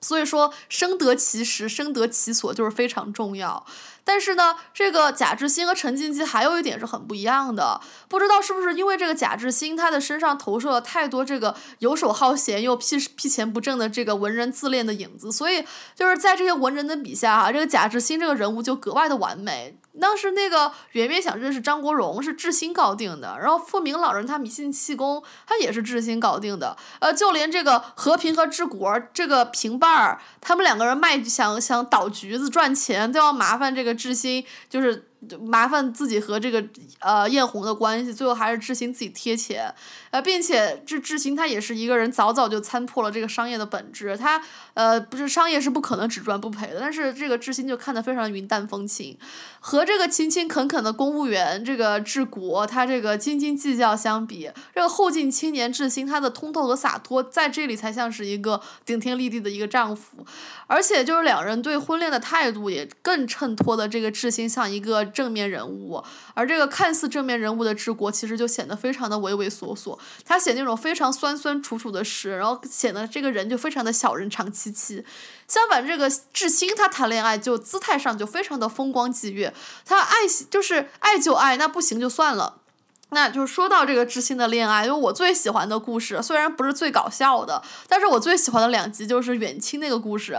[0.00, 3.64] 所以说，生得其时，生得其所，就是非常重要。
[4.08, 15.64] 但是呢，这个贾志新和陈静姬还有一点是很不一样的，不知道是不是因为这个贾志新他的身上投射了太多这个游手好闲又屁屁钱不挣的这个文人自恋的影子，所以
[15.96, 19.76] 就是在这些文人的笔下啊，这个贾志新这个人物就格外的完美。
[20.00, 26.76] 当时那个圆面想认识张国荣是智新搞定的，然后富明老人他迷信气功，他也是智新搞定的。
[27.00, 35.08] 呃，就连这个和平和治国这个平伴儿，他们两个人卖想想倒橘子赚钱，都要麻烦这个智新，就是。
[35.40, 36.62] 麻烦自己和这个
[37.00, 39.74] 呃艳红的关系，最后还是智新自己贴钱，
[40.16, 44.40] 呃，并且这智新他也是一个人，早早就参破了这个商业的本质，他
[44.72, 49.18] 呃不是商业是不可能只赚不赔的，但是这个智新就看得非常云淡风轻，
[49.60, 60.24] 和这个勤勤恳恳的公务员这个治国，他这个斤斤计较相比，这个后进青年智新他的通透和洒脱，在这里才像是一个顶天立地的一个丈夫，
[60.66, 65.04] 而且就是两人对婚恋的态度也更衬托的这个智新像一个。
[65.16, 66.04] 正面人物，
[66.34, 69.98] 而这个看似正面人物的治国，其实就显得非常的畏畏缩缩。
[70.24, 75.04] 他写那种非常酸酸楚楚的诗，然后显得这个人就非常的小人长戚戚。
[75.48, 79.54] 相反，这个志新他谈恋爱就姿态上就非常的风光霁月，
[79.84, 80.16] 他爱
[80.50, 82.62] 就是爱就爱，那不行就算了。
[83.10, 90.36] 那就是说到这个知心的恋爱，因为我最喜欢的故事，虽然不是最搞笑的，但是我最喜欢的两集就是远亲那个故事。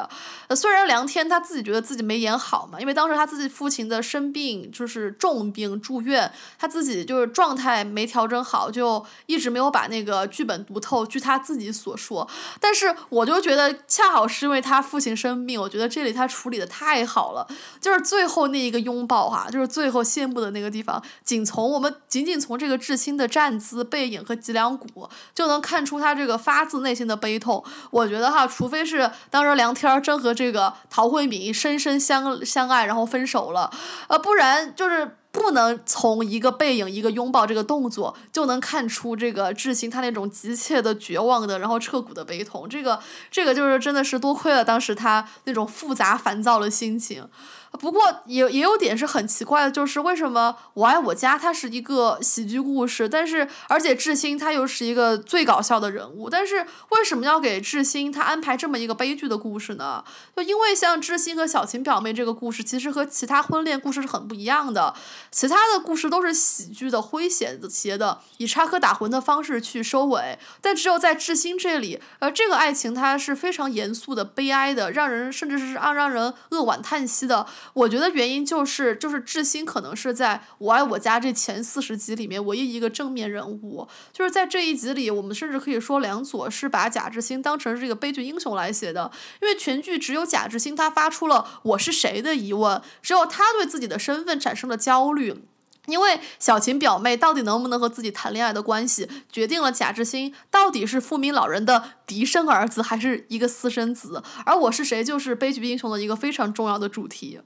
[0.47, 11.05] 呃，虽然梁天他自己觉得自己没演好嘛，因为当时他自己父亲的生病就是重病住院，他自己就是状态没调整好，就一直没有把那个剧本读透。
[11.05, 17.47] 据他自己所说，但是我就觉得恰好是因为他父亲生病，我觉得这里他处理的太好了，
[17.79, 22.56] 就是最后那一个拥抱哈，就是最后谢幕的那个地方，仅从我们仅仅从。
[22.57, 27.63] 这个志新的站姿、背影和脊梁骨，就能看出他这个发自内心的悲痛。
[27.91, 33.71] 我觉得哈，除非是当时梁天真和这个陶慧敏深深相相爱，然后分手了，
[34.07, 42.67] 呃，不然就是不能从一个背影、一个拥抱这个动作就能看出这个志新他那种急切的、绝望的，然后彻骨的悲痛。
[42.67, 42.99] 这个
[43.29, 47.27] 这个就是真的是多亏了当时他那种复杂烦躁的心情。
[47.73, 60.03] 不过也也有点是很奇怪的，就是为什么我爱我家它是一个喜剧故事，但是而且智新他又是一个最搞笑的人物，但是为什么要给智新他安排这么一个悲剧的故事呢？
[60.35, 64.95] 就因为像智新和小琴表妹这个故事，其实和其他婚恋故事是很不一样的，
[65.29, 77.45] 其他的故事都是喜剧的、诙谐的、谐的，以插科打诨的方式去收尾，但只有在智新这里，呃，这个爱情它是非常严肃的、悲哀的，让人甚至是让让人扼腕叹息的。
[77.73, 95.43] 我觉得原因就是，就是志新可能是在我爱我家这前四十集里面唯一一个正面人物，就是在这一集里，我们甚至可以说梁左是把贾志新当成是这个悲剧英雄来写的，因为全剧只有贾志新他发出了我是谁的疑问，只有他对自己的身份产生了焦虑。
[95.87, 107.39] 因为小琴表妹到底能不能和自己谈恋爱的关系，决定了贾志新到底是富民老人的嫡生儿子还是一个私生子，而我是谁就是悲剧英雄的一个非常重要的主题。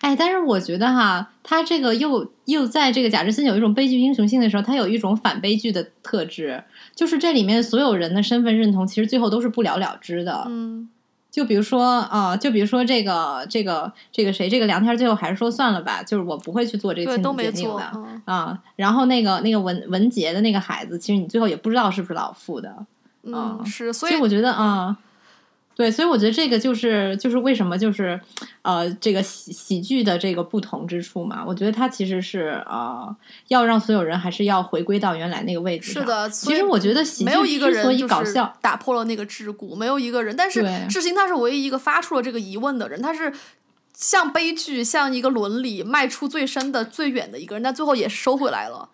[0.00, 6.64] 哎，但是我觉得哈，他这个又又在这个贾志新有一种悲剧英雄性的时候，他有一种反悲剧的特质，
[6.96, 10.46] 就是这里面所有人的身份认同，其实最后都是不了了之的。
[10.48, 10.88] 嗯，
[11.30, 17.92] 就比如说啊，就比如说这个这个这个谁，这个梁天最后还是说算了吧，就是我不会去做这个亲子鉴定的
[18.24, 18.58] 啊。
[18.76, 22.74] 然后那个那个文文杰的那个孩子，其实你最后也不知道是不是老傅的。
[23.22, 24.96] 嗯，是，所以我觉得啊。
[25.74, 28.20] 对，所以我觉得这个就是就是为什么就是
[28.60, 31.42] 呃这个喜喜剧的这个不同之处嘛。
[31.46, 33.16] 我觉得它其实是呃
[33.48, 36.02] 要让所有人还是要回归到原来那个位置上。
[36.02, 40.36] 是的，其实我觉得喜剧之所以搞笑，打破了那个桎梏，没有一个人。
[40.36, 43.32] 但是志新他是唯一一个发出了这个疑问的人，他是
[43.94, 48.90] 像悲剧像一个伦理迈出最深的最远的一个人，但最后也收回来了。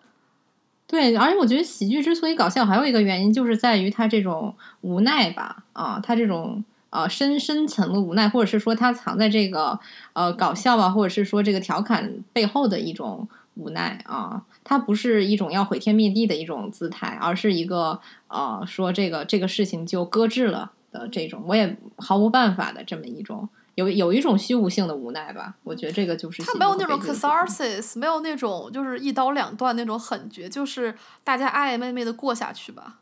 [0.87, 6.63] 对，而且我觉得喜剧之所以搞笑，还有一个原因就是在于他这种无奈吧，啊，他这种。
[6.89, 9.77] 呃，深深层的无奈，或者是说他藏在这个
[10.13, 25.53] 呃搞笑啊，或者是说这个调侃背后的一种无奈啊，它不是一种要毁天灭地的一种姿态，而是一个呃说这个这个事情就搁置了的这种，我也毫无办法的这么一种有有一种虚无性的无奈吧。
[25.63, 32.97] 我觉得这个就是他没有那种喜剧和悲剧的地方 catharsis，没有那种就是一刀两断那种狠绝，就是大家爱爱妹妹的过下去吧。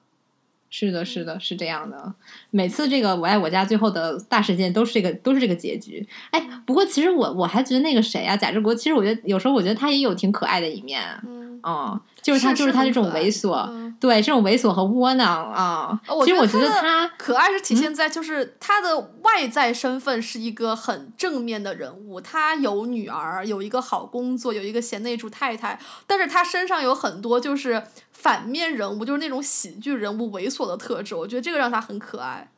[0.70, 2.13] 是的，是的，是这样的。
[2.51, 6.05] 每次这个《我爱我家》最后的大事件都是这个，都是这个结局。
[6.32, 11.01] 哎，不过其实我我还觉得那个谁啊，贾志国，其实我觉得有时候我觉得他也有挺可爱的一面。
[11.26, 15.97] 嗯，嗯，就是他，是就是他这种猥琐，嗯对这种猥琐和窝囊啊。
[16.26, 27.82] 其实我觉得他可爱是体嗯现在就是他的外在身份是一个很正面的人物，他有女儿，有一个好工作，有一个贤内助太太，但是他身上有很多就是
[28.26, 32.49] 反面人物，就是那种喜剧人物猥琐的特质，我觉得这个让他很可爱。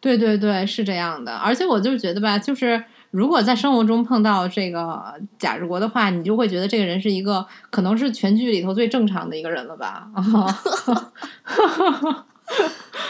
[0.00, 1.34] 对对对，是这样的。
[1.34, 10.08] 而且我就是觉得吧，就是如果在生活中碰到这个贾志国的话，你就会觉得这个人是一个可能是全剧里头最正常的一个人了吧？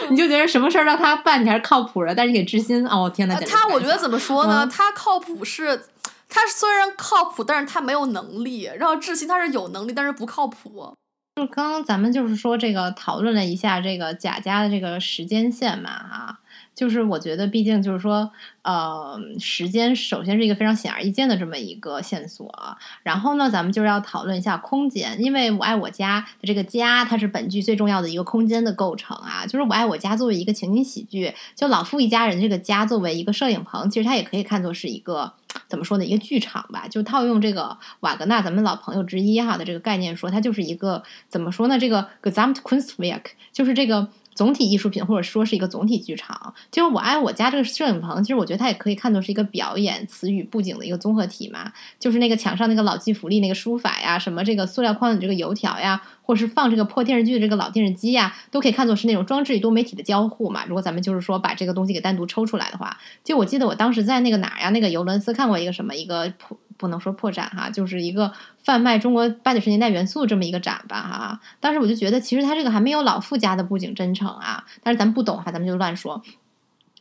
[0.09, 4.65] 你就觉得什么事儿让他办，你还是靠谱的，但是你给知心，哦天呐，呃简直太爽他我觉得怎么说呢？
[4.65, 5.83] 嗯他靠谱是，
[6.27, 8.67] 他虽然靠谱，但是他没有能力。
[8.79, 10.91] 然后志新他是有能力，但是不靠谱。
[11.35, 16.39] 就刚刚咱们就是说这个讨论了一下这个贾家的这个时间线嘛，啊，
[16.75, 18.31] 就是我觉得毕竟就是说，
[18.61, 35.33] 呃，时间首先是一个非常显而易见的这么一个线索，然后呢，咱们就是要讨论一下空间，因为我爱我家的这个家，它是本剧最重要的一个空间的构成啊，就是我爱我家作为一个情景喜剧，就老傅一家人这个家作为一个摄影棚，其实它也可以看作是一个。
[35.73, 36.05] 怎么说呢？
[36.05, 41.79] 一个剧场吧，就套用这个瓦格纳咱们老朋友之一哈的这个概念说，它就是一个怎么说呢？
[41.79, 46.53] 这个 Gesamtkunstwerk 就是这个总体艺术品，或者说是一个总体剧场。
[46.71, 51.71] 就是我爱我家这个摄影棚，其实我觉得它也可以看作是一个表演词语布景的一个综合体嘛。
[51.99, 60.65] 就是那个墙上那个老骥伏枥那个书法呀，什么这个塑料框的这个油条呀，或是放这个破电视剧的这个老电视机呀，都可以看作是那种装置与多媒体的交互嘛。
[60.65, 71.41] 如果咱们就是说把这个东西给单独抽出来的话，就我记得我当时在那个哪儿呀，那个尤伦斯看过一个什么一个破不能说破展哈，就是一个贩卖中国八九十年代元素这么一个展吧哈。
[71.59, 76.21] 当时我就觉得其实它这个还没有老傅家的布景真诚啊，但是咱不懂哈，咱们就乱说。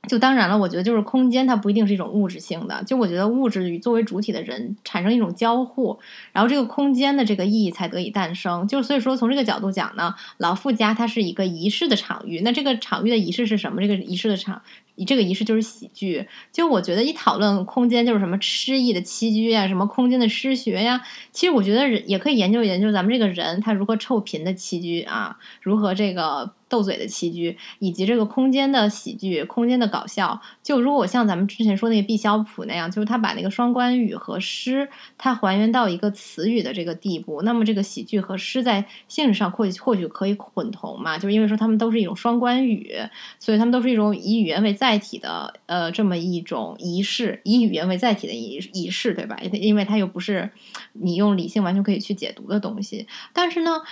[0.09, 6.01] 就当然了，我觉得就是空间它不一定是一种物质性的，就我觉得物质与作为主体的人产生一种交互，
[6.33, 8.67] 然后这个空间的这个意义才得以诞生。
[8.67, 13.81] 就所以说从这个角度讲呢，老傅家它是一个仪式的场域，那这个场域的仪式是什么？
[13.81, 14.63] 这个仪式的场，
[14.95, 16.27] 你这个仪式就是喜剧。
[16.53, 26.53] 就我觉得一讨论空间，就是什么诗意的栖居呀，什么空间的诗学呀，其实我觉得也可以研究研究咱们这个人他如何臭贫的栖居啊，如何这个。
[26.73, 30.41] 斗嘴的栖居，以及这个空间的喜剧、空间的搞笑。
[30.63, 41.19] 就如果像咱们之前说那个毕肖普那样，就是他把那个双关语和诗，它还原到一个词语的这个地步，那么这个喜剧和诗在性质上或许或许可以混同嘛？
[41.19, 42.97] 就是因为说他们都是一种双关语，
[43.39, 49.37] 所以他们都是一种以语言为载体的呃这么一种仪式，以语言为载体的仪仪式，对吧？
[49.53, 50.51] 因为它又不是
[50.95, 53.83] 你用理性完全可以去解读的东西，但是呢。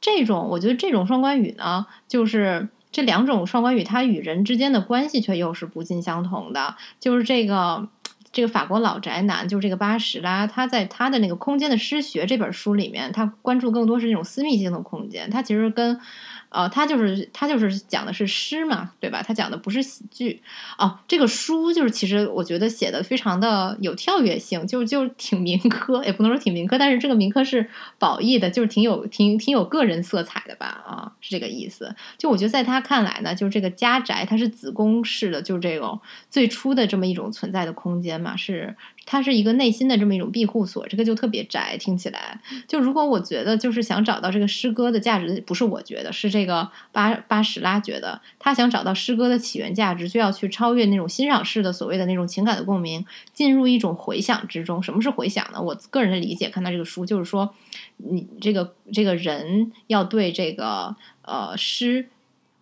[0.00, 6.76] 这种我觉得这种双关语呢，就是这两种双关语，它与人之间的关系却又是不尽相同的。
[6.98, 7.88] 就是这个
[8.32, 15.28] 这个法国老宅男，就是这个巴什拉，他在他的那个《空间的诗学》这本书里面，他关注更多是那种私密性的空间。
[15.30, 16.00] 他其实跟
[16.50, 19.22] 呃，他就是他就是讲的是诗嘛，对吧？
[19.22, 20.42] 他讲的不是喜剧
[20.76, 20.98] 哦。
[21.08, 30.66] 这个书就是其实我觉得写的非常的有跳跃性，就就挺民科，也不能说挺民科，但是这个民科是褒义的，就是挺有挺挺有个人色彩的吧？
[30.86, 31.94] 啊，是这个意思。
[32.18, 38.76] 就我觉得在他看来呢，就是这个家宅它是子宫式的，就是这种最初的这么一种存在的空间嘛，是
[39.10, 42.38] 它是一个内心的这么一种庇护所，这个就特别宅，听起来。
[42.68, 46.44] 就如果我觉得就是想找到这个诗歌的价值，不是我觉得是这。
[46.46, 54.82] 个巴巴什拉觉得，他想找到诗歌的起源价值，就要去超越那种欣赏式的所谓的那种情感的共鸣，进入一种回响之中。
[54.82, 55.62] 什么是回响呢？
[55.62, 57.54] 我个人的理解，看到这个书就是说，
[57.98, 62.08] 你这个这个人要对这个呃诗。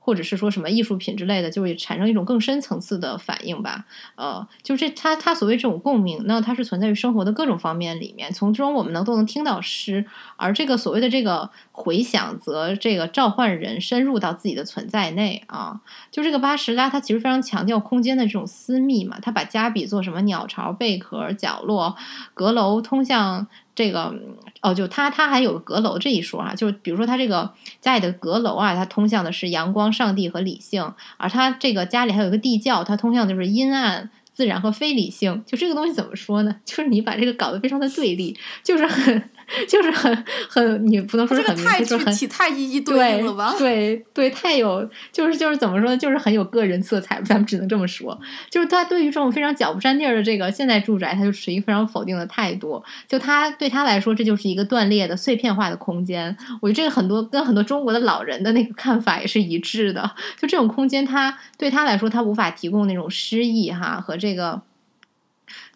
[0.08, 3.84] 或者是说什么艺术品之类的，就会产生一种更深层次的反应吧。
[4.14, 10.06] 呃，就这他他所谓这种共鸣呢，它是存在于生活的各种方面里面，从中我们能都能听到诗，
[10.38, 15.82] 而这个所谓的这个回响，则这个召唤人深入到自己的存在内啊。
[16.10, 21.94] 就这个巴什拉，他其实非常强调空间的这种私密嘛，他把家比作什么鸟巢、贝壳、角落、
[22.32, 23.46] 阁楼，通向。
[23.78, 24.12] 这个
[24.60, 35.44] 哦，就他他还有阁楼这一说哈，就是比如说他这个家里的阁楼啊，它通向的是阳光、上帝和理性，而他这个家里还有一个地窖，它通向就是阴暗、自然和非理性。
[35.46, 36.56] 就这个东西怎么说呢？
[36.66, 39.30] 就是你把这个搞得非常的对立，就是很
[39.66, 43.54] 就是很很，你不能说这个很明太具确，就是很体、太一一对对应了吧？
[43.58, 45.96] 对对，太有就是就是怎么说呢？
[45.96, 48.18] 就是很有个人色彩，咱们只能这么说。
[48.50, 52.82] 就是他对于这种非常脚不沾地儿的这个现代住宅，他就持一个非常否定的态度。
[53.06, 56.36] 就他对他来说，这就是一个断裂的、碎片化的空间。
[56.60, 60.10] 我觉得这个很多跟很多中国的老人的那个看法也是一致的。
[60.38, 64.60] 就这种空间，他对他来说，他无法提供那种诗意哈和这个。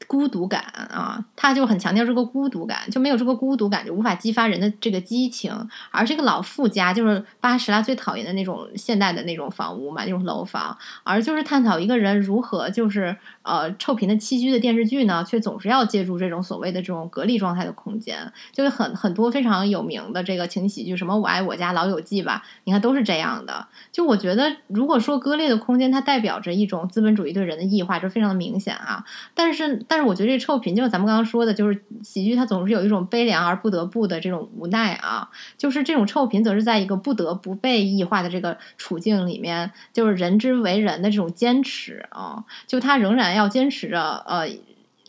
[0.06, 5.68] 孤独感啊，他就很强调这个孤独感，就没有这个孤独感，就无法激发人的这个激情。
[5.90, 23.66] 而这个老富家就是巴什拉最讨厌的那种现代的那种房屋嘛，那种楼房，而就是探讨一个人如何就是呃臭贫的栖居的电视剧呢，却总是要借助这种所谓的这种隔离状态的空间，就是很很多非常有名的这个情景喜剧，什么我爱我家、老友记吧，你看都是这样的。
[23.90, 29.04] 就我觉得，如果说割裂的空间，它代表着一种资本主义对人的异化，这非常的明显啊。
[29.34, 35.28] 但是，但是我觉得这臭贫，就是咱们刚刚说的，就是喜剧它总是有一种悲凉而不得不的这种无奈啊。
[35.58, 42.42] 就是这种臭贫，则是在一个不得不被异化的这个处境里面，就是人之为人的这种坚持啊。
[42.66, 44.48] 就他仍然要坚持着，呃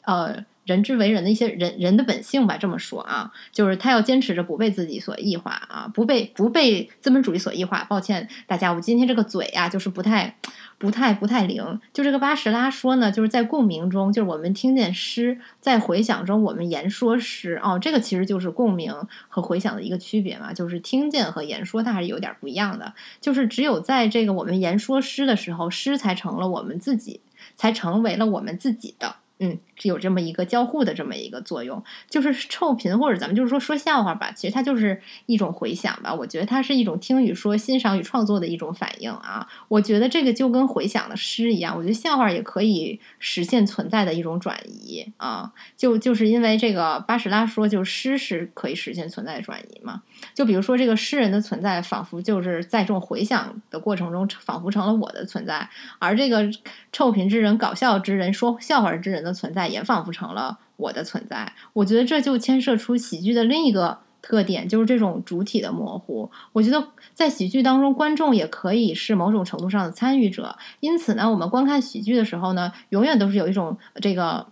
[0.04, 0.44] 呃。
[0.66, 7.84] 人之为人的一些人人的本性吧，这么说啊，就是他要坚持着不被自己所异化啊，不被不被资本主义所异化。
[7.84, 10.38] 抱歉大家，我今天这个嘴呀、就是不太
[10.78, 11.82] 不太不太灵。
[11.92, 18.94] 就这个巴什拉说呢，就是在共鸣中，就是我们听见诗，在回响中我们言说诗哦，这个其实就是共鸣
[19.28, 22.94] 和回响的一个区别嘛，就是听见和言说它还是有点不一样的。
[23.20, 27.20] 就是只有在这个我们言说诗的时候，诗才成了我们自己，
[27.58, 29.18] 才成为了我们自己的。
[29.40, 36.14] 嗯，有这么一个交互的这么一个作用，就是臭贫或者咱们就是说说笑话吧，其实它就是一种回响吧。
[36.14, 39.48] 我觉得它是一种听与说、欣赏与创作的一种反应啊。
[39.68, 45.52] 我觉得这个就跟回响的诗一样，我觉得笑话也可以实现存在的一种转移啊。
[45.76, 50.04] 就就是因为这个巴什拉说，就诗是可以实现存在转移嘛。
[50.34, 55.70] 就比如说这个诗人的存在，仿佛就是在这种回响的过程中，仿佛成了我的存在，
[56.00, 56.50] 而这个
[56.92, 61.54] 臭贫之人、搞笑之人、说笑话之人的存在，也仿佛成了我的存在。
[61.74, 66.32] 我觉得这就牵涉出喜剧的另一个特点，就是这种主体的模糊。
[66.54, 70.58] 我觉得在喜剧当中，观众也可以是某种程度上的参与者。
[70.80, 74.48] 因此呢，我们观看喜剧的时候呢，永远都是有一种这个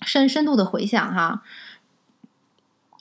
[0.00, 1.42] 深深度的回响哈。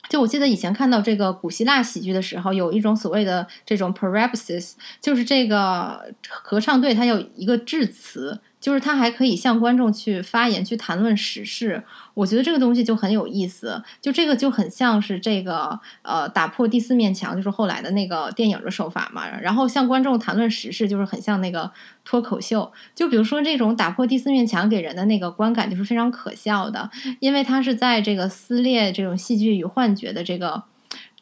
[0.09, 11.84] 就我记得以前看到这个古希腊喜剧的时候，有一种所谓的这种 parapsis，就是这个合唱队它有一个致辞，就是他还可以向观众去发言、去谈论时事。
[12.14, 19.30] 我觉得这个东西就很有意思，就这个就很像是这个呃打破第四面墙，就是后来的那个电影的手法嘛。
[19.39, 21.72] 然后向观众谈论时事，就是很像那个
[22.03, 22.72] 脱口秀。
[22.93, 26.89] 就比如说这种打破第四面墙给人的那个观感，就是非常可笑的，
[27.20, 30.64] 因为它是在这个撕裂这种戏剧与幻觉的这个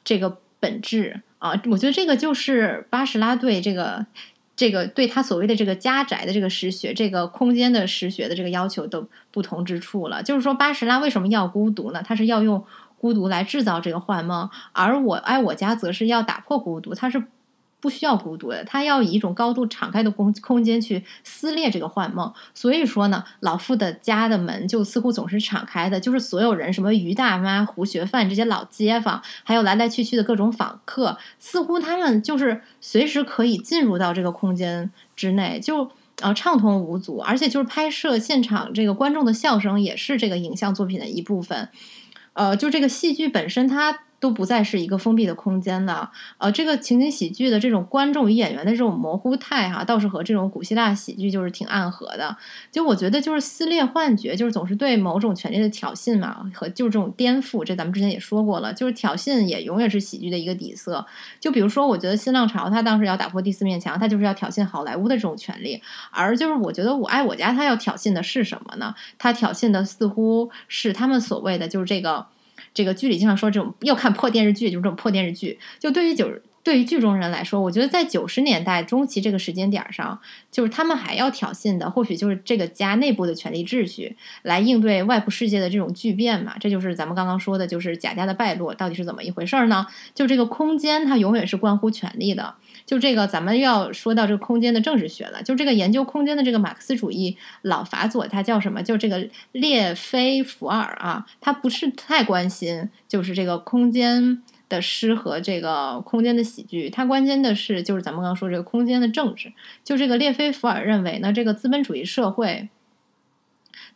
[0.04, 1.54] 这个本质啊。
[1.70, 4.08] 我觉得这个就是巴什拉对这个。
[4.58, 10.22] 这个对他所谓的这个家宅的这个实学，这个空间的实学的这个要求都不同之处了。
[10.22, 12.01] 就是说，巴什拉为什么要孤独呢？
[12.03, 12.66] 他是要用
[12.97, 17.24] 孤独来制造这个幻梦，而我爱我家则是要打破孤独，他是
[17.80, 22.34] 不需要孤独的，他要以一种高度敞开的空空间去撕裂这个幻梦。
[22.54, 37.20] 所以说呢，老傅的家的门就似乎总是敞开的，就是所有人，什么于大妈、胡学范这些老街坊，还有来来去去的各种访客，似乎他们就是随时可以进入到这个空间之内，就呃畅通无阻。
[37.20, 41.70] 而且就是拍摄现场这个观众的笑声也是这个影像作品的一部分。
[42.34, 44.00] 呃，就这个戏剧本身它。
[44.20, 52.36] 都不再是一个封闭的空间了，呃，这个情景喜剧的这种观众与演员的这种模糊态哈，倒是和这种古希腊喜剧就是挺暗合的。
[52.72, 61.05] 就我觉得就是撕裂幻觉，就是总是对某种权利的挑衅嘛，和就是这种颠覆，这咱们之前也说过了，就是挑衅也永远是喜剧的一个底色。
[61.39, 68.95] 就比如说，我觉得新浪潮他当时要打破第四面墙，他就是要挑衅好莱坞的这种权利，而就是我觉得我爱我家他要挑衅的是什么呢？
[69.20, 72.26] 他挑衅的似乎是他们所谓的就是这个。
[72.78, 75.58] 这个剧里经常说这种要看破电视剧，就是这种破电视剧。
[75.80, 80.20] 就对于九对于剧中人来说，我觉得在九十年代中期这个时间点上，
[80.52, 86.56] 就是他们还要挑衅的，或许就是这个家内部的权力秩序，来应对外部世界的这种巨变嘛。
[86.60, 89.88] 这就是咱们刚刚说的，就是贾家的败落到底是怎么一回事儿呢？
[90.14, 92.54] 就这个空间，它永远是关乎权力的。
[92.88, 95.44] 就这个，咱们要说到这个空间的政治学了。
[95.44, 98.82] 就这个研究空间的这个马克思主义老法佐，他叫什么？
[98.82, 106.90] 就这个列菲福尔啊，他不是太关心，就是这个空间的诗和这个空间的喜剧。
[106.90, 109.52] 他关心的是，就是咱们刚刚说这个空间的政治。
[109.84, 112.70] 就这个列菲福尔认为呢，这个资本主义社会。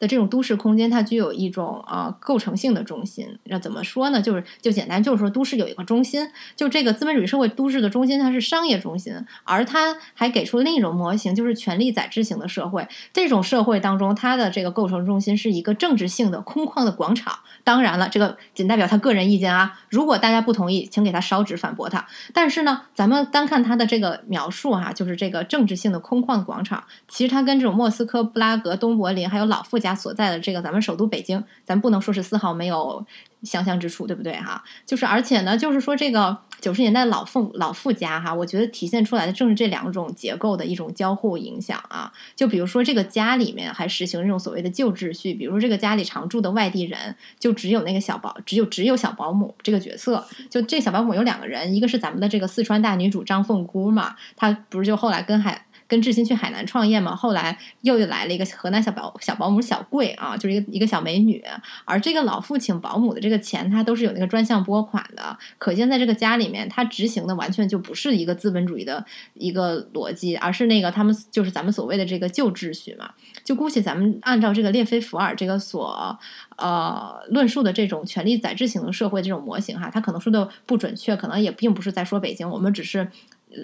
[0.02, 3.38] 的这种都市空间，它具有一种呃构成性的中心。
[3.44, 4.20] 那怎么说呢？
[4.20, 9.14] 就是就简单，就是说都市有一个中心，就这个资本主义社会都市的中心，它是商业中心，
[9.44, 12.88] 而它还给出另一种模型，就是权力宰制型的社会。
[13.14, 17.36] 这种社会当中，它的这个构成中心是一个政治性的空旷的广场。
[17.64, 19.80] 当然了，这个仅代表他个人意见啊。
[19.90, 22.08] 如果大家不同意，请给他烧纸反驳他。
[22.34, 33.06] 但是呢，咱们单看他的这个描述哈，就是这个政治性的空旷的广场，其实它跟这种莫斯科、布拉格、东柏林还有老富家他所在的这个咱们首都北京，咱不能说是丝毫没有。
[33.44, 34.64] 相像之处，对不对哈？
[34.86, 42.14] 就是而且呢，就是说这个九十年代老富老富家哈，我觉得体现出来的正是这两种结构的一种交互影响啊。
[42.36, 50.24] 就比如说这个家里面还实行这种所谓的旧秩序，比如说这个家里常住的外地人，就只有那个小保，只有只有小保姆这个角色。
[50.48, 55.66] 就这小保姆有两个人，一个是咱们的这个四川大女主张凤姑嘛，她不是就后来跟海。
[55.92, 61.44] 跟志新去海南创业嘛，后来又又来了一个河南小保小保姆小桂啊，就是一个一个小美女。
[61.84, 73.10] 而这个老父请保姆的这个钱，他都是有那个专项拨款的，可见在这个家里面，他执行的完全就不是一个资本主义的一个逻辑，而是那个他们就是咱们所谓的这个旧秩序嘛。
[73.44, 76.18] 就姑且咱们按照这个列菲伏尔这个所
[76.56, 83.12] 呃论述的这种权力宰制型的社会这种模型哈，他可能说的不准确，可能也并不是在说北京，我们只是。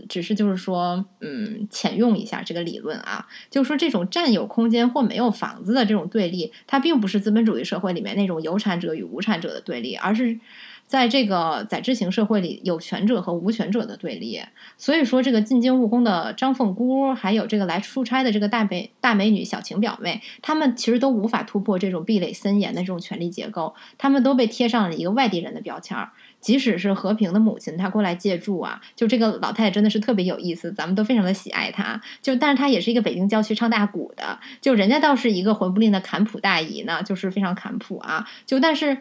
[0.10, 10.40] 只是就是说，嗯，浅用一下这个理论啊，就是说这种占有空间或没有房子的这种对立，它并不是资本主义社会里面那种有产者与无产者的对立，而是
[10.86, 14.42] 在这个宰制型社会里有权者和无权者的对立。
[14.78, 26.12] 所以说，这个进京务工的张凤姑，还有这个来出差的这个大美大美女小晴表妹，他们其实都无法突破这种壁垒森严的这种权力结构，他们都被贴上了一个外地人的标签儿。
[26.48, 32.00] 即使是和平的母亲，她过来借住啊，就这个老太太真的是特别有意思，咱们都非常的喜爱她。
[32.22, 38.26] 就但是她也是一个北京郊区唱大鼓的，就人家倒是一个魂不吝的坎普大姨呢，就是非常坎普啊。
[38.46, 39.00] 就但是。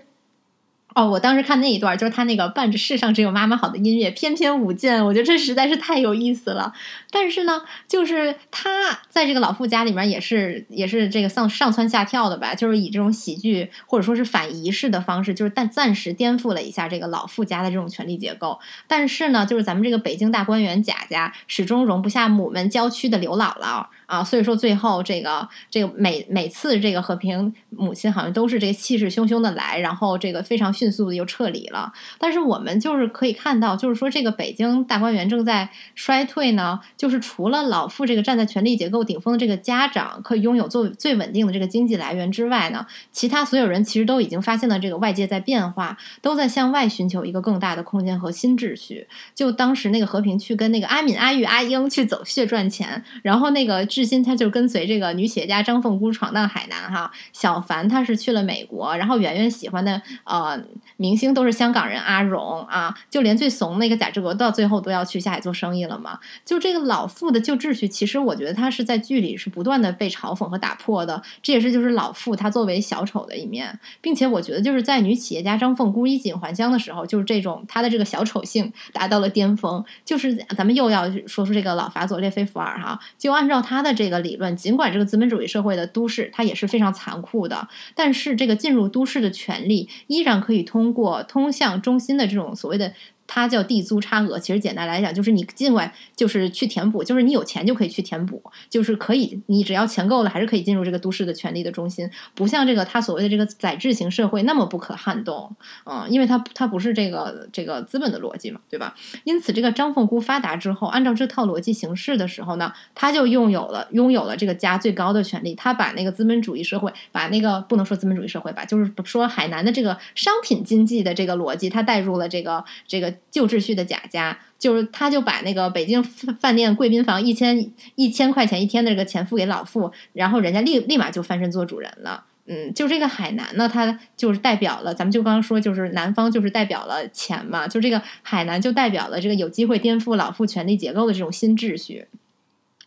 [0.96, 6.72] 哦，我当时看那一段，就是他那个伴着世上只有妈妈好的音乐翩翩舞剑，我觉得这实在是太有意思了。
[7.10, 18.58] 但是呢，就是他在这个老傅家里面也是也是这个上上蹿下跳的吧，就是以这种喜剧或者说是反仪式的方式，就是但暂时颠覆了一下这个老傅家的这种权力结构。
[18.86, 23.84] 但是呢，就是咱们这个北京大观园贾家始终容不下母们郊区的刘姥姥。
[24.06, 31.92] 啊，所以说最后这个这个每每次这个和平母亲好像都是这个气势汹汹的来，然后这个非常迅速的又撤离了。
[32.18, 36.78] 但是我们就是可以看到，就是说这个北京大观园正在衰退呢。
[36.96, 49.08] 就是除了老傅这个站在权力结构顶峰的这个家长可以拥有最最稳定的这个经济来源之外呢，其他所有人其实都已经发现了这个外界在变化，都在向外寻求一个更大的空间和新秩序。
[49.34, 53.84] 就当时那个和平去跟那个阿敏、阿玉、阿英去走穴赚钱，然后那个。
[53.96, 60.62] 志新他就跟随这个女企业家张凤姑闯荡海南哈，小凡他是去了美国，然后圆圆喜欢的呃
[60.98, 66.20] 明星都是香港人阿荣啊，就连最怂那个贾志国到最后都要去下海做生意了嘛。
[66.44, 83.85] 就这个老傅的旧秩序，其实我觉得他是在剧里是不断的被嘲讽和打破的，这也是就是老傅他作为小丑的一面，并且我觉得就是在女企业家张凤姑衣锦还乡的时候，就是这种他的这个小丑性达到了巅峰，就是咱们又要说出这个老法佐列菲伏尔哈，就按照他。
[83.86, 92.92] 的这个理论，尽管这个资本主义社会的都市它也是非常残酷的，但是这个进入都市的权利依然可以通过通向中心的这种所谓的。
[93.26, 102.08] 它叫地租差额，其实简单来讲就是你尽管就是去填补，就是你有钱就可以去填补，就是可以，你只要钱够了，还是可以进入这个都市的权力的中心。
[102.34, 105.54] 不像这个他所谓的这个宰制型社会那么不可撼动，
[105.84, 108.94] 嗯，因为它它不是这个这个资本的逻辑嘛，对吧？
[109.24, 123.15] 因此，这个张凤姑发达之后，按照这套逻辑行事的时候呢，他就拥有了拥有了这个家最高的权利，他把那个资本主义社会，把那个不能说资本主义社会吧，就是说海南的这个商品经济的这个逻辑，他带入了这个这个。
[123.30, 132.24] 旧秩序的贾家，就是他，就把那个北京饭店贵宾房一千一千块钱一天的这个钱付给老傅，然后人家立立马就翻身做主人了。
[132.48, 142.06] 嗯，就这个海南呢，它就是代表了，咱们就刚刚说，就是南方就是代表了钱嘛，就这个海南就代表了这个有机会颠覆老傅权力结构的这种新秩序。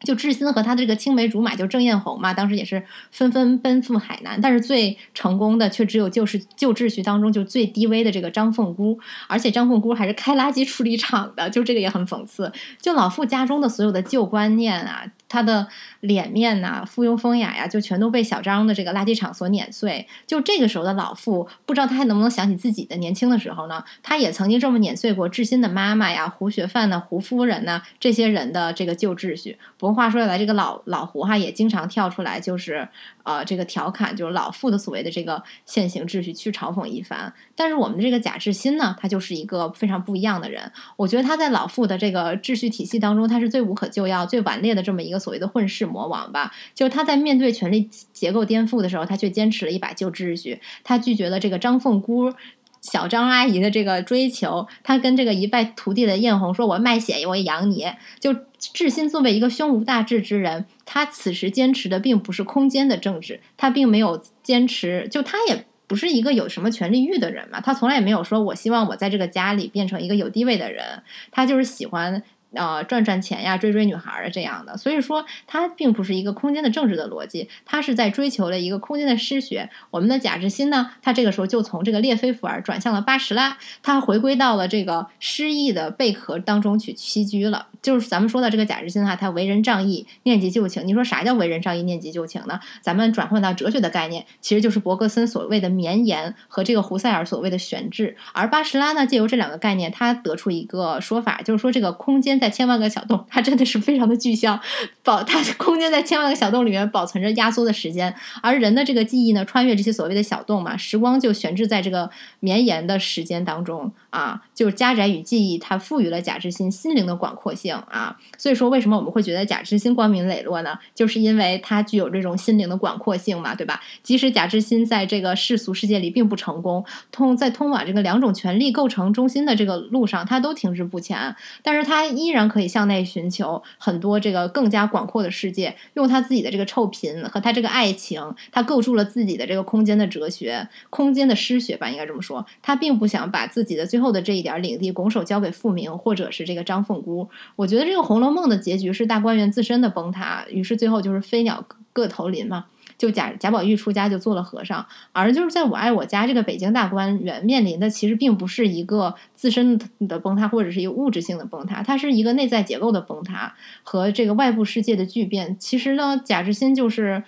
[0.06, 12.52] 就志新和他的这个青梅竹马，就郑艳红嘛，当时也是纷纷奔赴海南，但是最成功的却只有就是旧秩序当中就最低微的这个张凤姑，而且张凤姑还是开垃圾处理厂的，就这个也很讽刺。
[12.82, 15.06] 就老傅家中的所有的旧观念啊。
[15.30, 15.68] 他的
[16.02, 20.06] 脸面呐，附庸风雅呀，就全都被小张的这个垃圾场所碾碎。
[20.28, 23.82] 就这个时候的老傅，不知道他还能不能想起自己的年轻的时候呢？
[24.04, 29.58] 他也曾经这么碾碎过志新的妈妈呀、胡学范呐、胡夫人呢这些人的这个旧秩序。
[29.78, 32.90] 不过话说回来，这个老老胡哈也经常跳出来，就是。
[33.30, 37.32] 呃这个调侃，就是老傅的所谓的这个现行秩序去嘲讽一番。
[37.56, 40.72] 但是我们的这个贾志新呢，他就是一个非常不一样的人。
[40.98, 46.52] 我觉得他在老傅的这个秩序体系当中，他是最无可救药、最顽劣的这么一个所谓的混世魔王吧。
[46.74, 52.34] 就是他在面对权力结构颠覆的时候，他却坚持了一把旧秩序，他拒绝了这个张凤姑。
[52.82, 57.86] 小张阿姨的这个追求，她跟这个一败涂地的艳红说：“我卖血，我养你。”
[58.20, 72.24] 就智新作为一个胸无大志之人，他此时坚持的并不是空间的政治，他并没有坚持，就他也不是一个有什么权利欲的人嘛，他从来也没有说我希望我在这个家里变成一个有地位的人，他就是喜欢。
[72.54, 79.70] 呃，赚赚钱呀，追追女孩啊，这样的，所以说它并不是一个空间的政治的逻辑，它是在追求了一个空间的诗学。
[79.92, 87.68] 我们的贾志新呢，他这个时候就从这个列菲伏尔转向了巴什拉，他回归到了这个诗意的贝壳当中去栖居了。
[87.82, 90.86] 就是咱们说的这个贾志新哈，他为人仗义，念及旧情。
[90.86, 92.60] 你说啥叫为人仗义，念及旧情呢？
[92.82, 98.18] 咱们转换到哲学的概念，其实就是伯格森所谓的绵延和这个胡塞尔所谓的悬置。
[98.34, 104.60] 而巴什拉呢，借由这两个概念，他得出一个说法，就是说这个空间在千万个小洞，它真的是非常的具象，
[105.04, 112.10] 保它空间在千万个小洞里面保存着压缩的时间，而人的这个记忆呢，穿越这些所谓的小洞嘛，时光就悬置在这个
[112.40, 117.76] 绵延的时间当中啊，就是家宅与记忆，它赋予了贾志新心灵的广阔性。
[117.90, 120.78] 啊，所以说为什么我们会觉得贾志新光明磊落呢？
[120.94, 123.82] 就是因为他具有这种心灵的广阔性嘛，对吧？
[124.04, 142.46] 即使贾志新在这个世俗世界里并不成功，通在通往这个两种权力构成中心的这个路上，他都停滞不前，但是他依然可以向内寻求很多这个更加广阔的世界，用他自己的这个臭贫和他这个爱情，他构筑了自己的这个空间的哲学、空间的诗学吧，应该这么说。
[142.62, 147.30] 他并不想把自己的最后的这一点领地拱手交给傅明或者是这个张凤姑。
[147.56, 152.66] 我觉得这个《红楼梦》的结局是大观园自身的崩塌，于是最后就是飞鸟各投林嘛，
[152.98, 163.54] 就贾贾宝玉出家就做了和尚，而就是在我爱我家这个北京大观园面临的其实并不是一个自身的崩塌，或者是一个物质性的崩塌，它是一个内在结构的崩塌
[163.84, 165.58] 和这个外部世界的巨变。
[165.60, 167.24] 其实呢，贾志新就是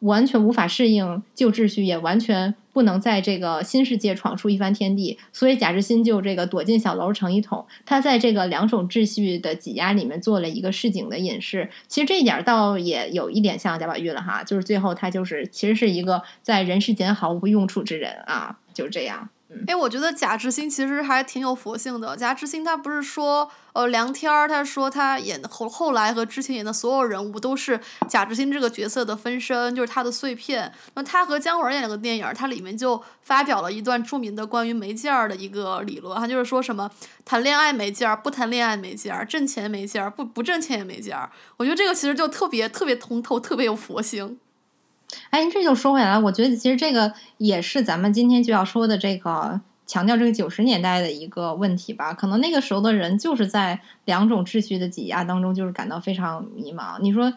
[0.00, 2.54] 完全无法适应旧秩序，也完全。
[2.72, 7.64] 不能在这个新世界闯出一番天地，所以贾志新就这个躲进小楼成一统。
[7.86, 11.70] 他在这个两种秩序的挤压里面做了一个市井的隐士。
[11.88, 19.30] 其实这一点倒也有一点像贾宝玉了哈，就是最后他就是其实是一个在人世间毫无用处之人啊，就是这样。
[19.66, 22.16] 哎，我觉得贾志新其实还挺有佛性的。
[22.16, 30.72] 贾志新他不是说，呃，梁天儿他说他演后后来和之前演的所有人物都是贾志新这个角色的分身，就是他的碎片。
[30.94, 36.90] 那他和姜文演了个电影，他里面就发表了一段著名的关于没劲儿的一个理论，他就是说什么
[37.24, 41.30] 谈恋爱没劲儿，不谈恋爱没劲儿，挣钱没劲儿，不不挣钱也没劲儿。
[41.56, 44.38] 我觉得这个其实就特别特别通透，特别有佛性。
[45.30, 46.20] 哎，这就说回来了。
[46.20, 52.12] 我觉得其实这个也是咱们今天就要说的这个强调这个九十年代的一个问题吧。
[52.12, 56.98] 可能那个时候的人就是在两种秩序的挤压当中，就是感到非常迷茫。
[57.00, 57.32] 你说，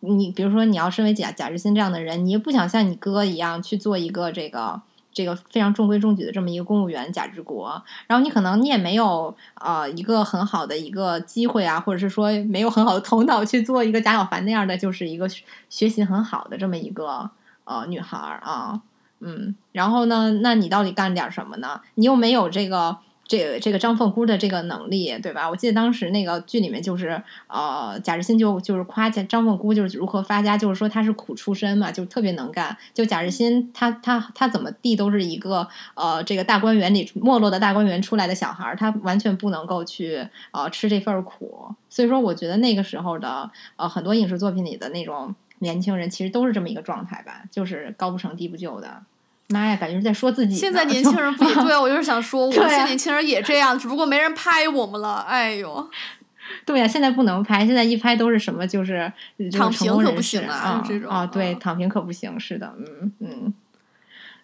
[0.00, 4.82] 你比如说你要身为贾贾志新这样的人，你又不想像你哥一样去做一个这个。
[5.12, 15.28] 这个非常中规中矩的这么一个公务员贾志国，然后你可能你也没有啊一个很好的一个机会啊，或者是说没有很好的头脑去做一个贾小凡那样的，就是一个
[15.68, 17.30] 学习很好的这么一个
[17.64, 18.80] 呃女孩儿啊，
[19.20, 21.80] 嗯，然后呢，那你到底干点什么呢？
[21.94, 22.98] 你又没有这个。
[23.32, 25.48] 这个这个张凤姑的这个能力，对吧？
[25.48, 32.76] 我记得当时那个剧里面就是，呃，贾日新就就是夸奖张凤姑就是如何发家，就是说她是苦出身嘛，就特别能干。
[32.92, 41.74] 就贾日新他他他怎么地都是一个呃这个大观园里没落的大观园出来的小孩儿，他完全不能够去呃吃这份苦。
[41.88, 49.02] 所以说，我觉得那个时候的呃很多影视作品里的那种年轻人，其实都是这么一个状态吧，就是高不成低不就的。
[49.52, 50.56] 妈呀，感觉是在说自己。
[50.56, 51.80] 现在 年轻人不 对啊？
[51.80, 55.16] 我就是想说，我们现在年轻人也这样，只不过没人拍我们了。
[55.28, 55.88] 哎呦，
[56.64, 58.66] 对呀，现在不能拍，现在一拍都是什么？
[58.66, 59.12] 就是
[59.52, 62.38] 躺平可不行啊，这种啊，对，躺平可不行。
[62.40, 63.54] 是的，嗯嗯。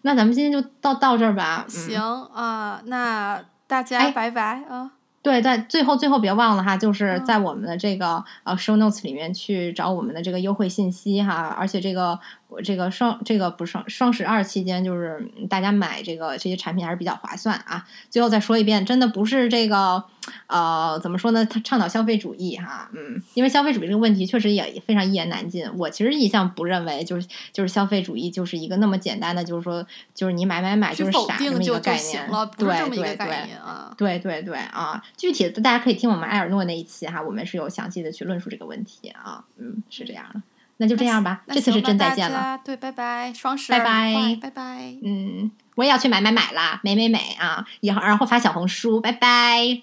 [0.02, 1.64] 那咱们今天就到到这儿吧。
[1.68, 4.92] 行啊，那大家拜拜啊。
[5.20, 12.18] 对，在最后最后别忘了哈，就是在我们的这个呃 show notes 里面去找我们的这个优惠信息哈，而且这个。
[12.48, 17.86] 我这个双这个不是双双十二期间，就是大家买这个这些产品还是比较划算啊。
[18.08, 20.02] 最后再说一遍，真的不是这个
[20.46, 21.44] 呃怎么说呢？
[21.44, 25.70] 他倡导消费主义哈，嗯，因为消费主义这个问题确实也非常一言难尽。
[25.76, 32.26] 我其实一向不认为就是就是消费主义就是一个那么简单的，就是说就是你买买买就是傻这么一个概念，
[32.56, 32.66] 对
[32.96, 33.26] 对对
[33.56, 35.04] 啊，对对对啊。
[35.18, 40.40] 具体的大家可以听我们埃尔诺那一期哈，我们是有详细的去论述这个问题啊，嗯，是这样的。
[40.78, 42.58] 那就这样吧，这次是真再见了。
[42.64, 44.96] 对，拜拜，双十拜拜拜拜。
[45.04, 47.64] 嗯，我也要去买买买啦，美美美啊！
[47.80, 49.82] 以后然后发小红书，拜拜。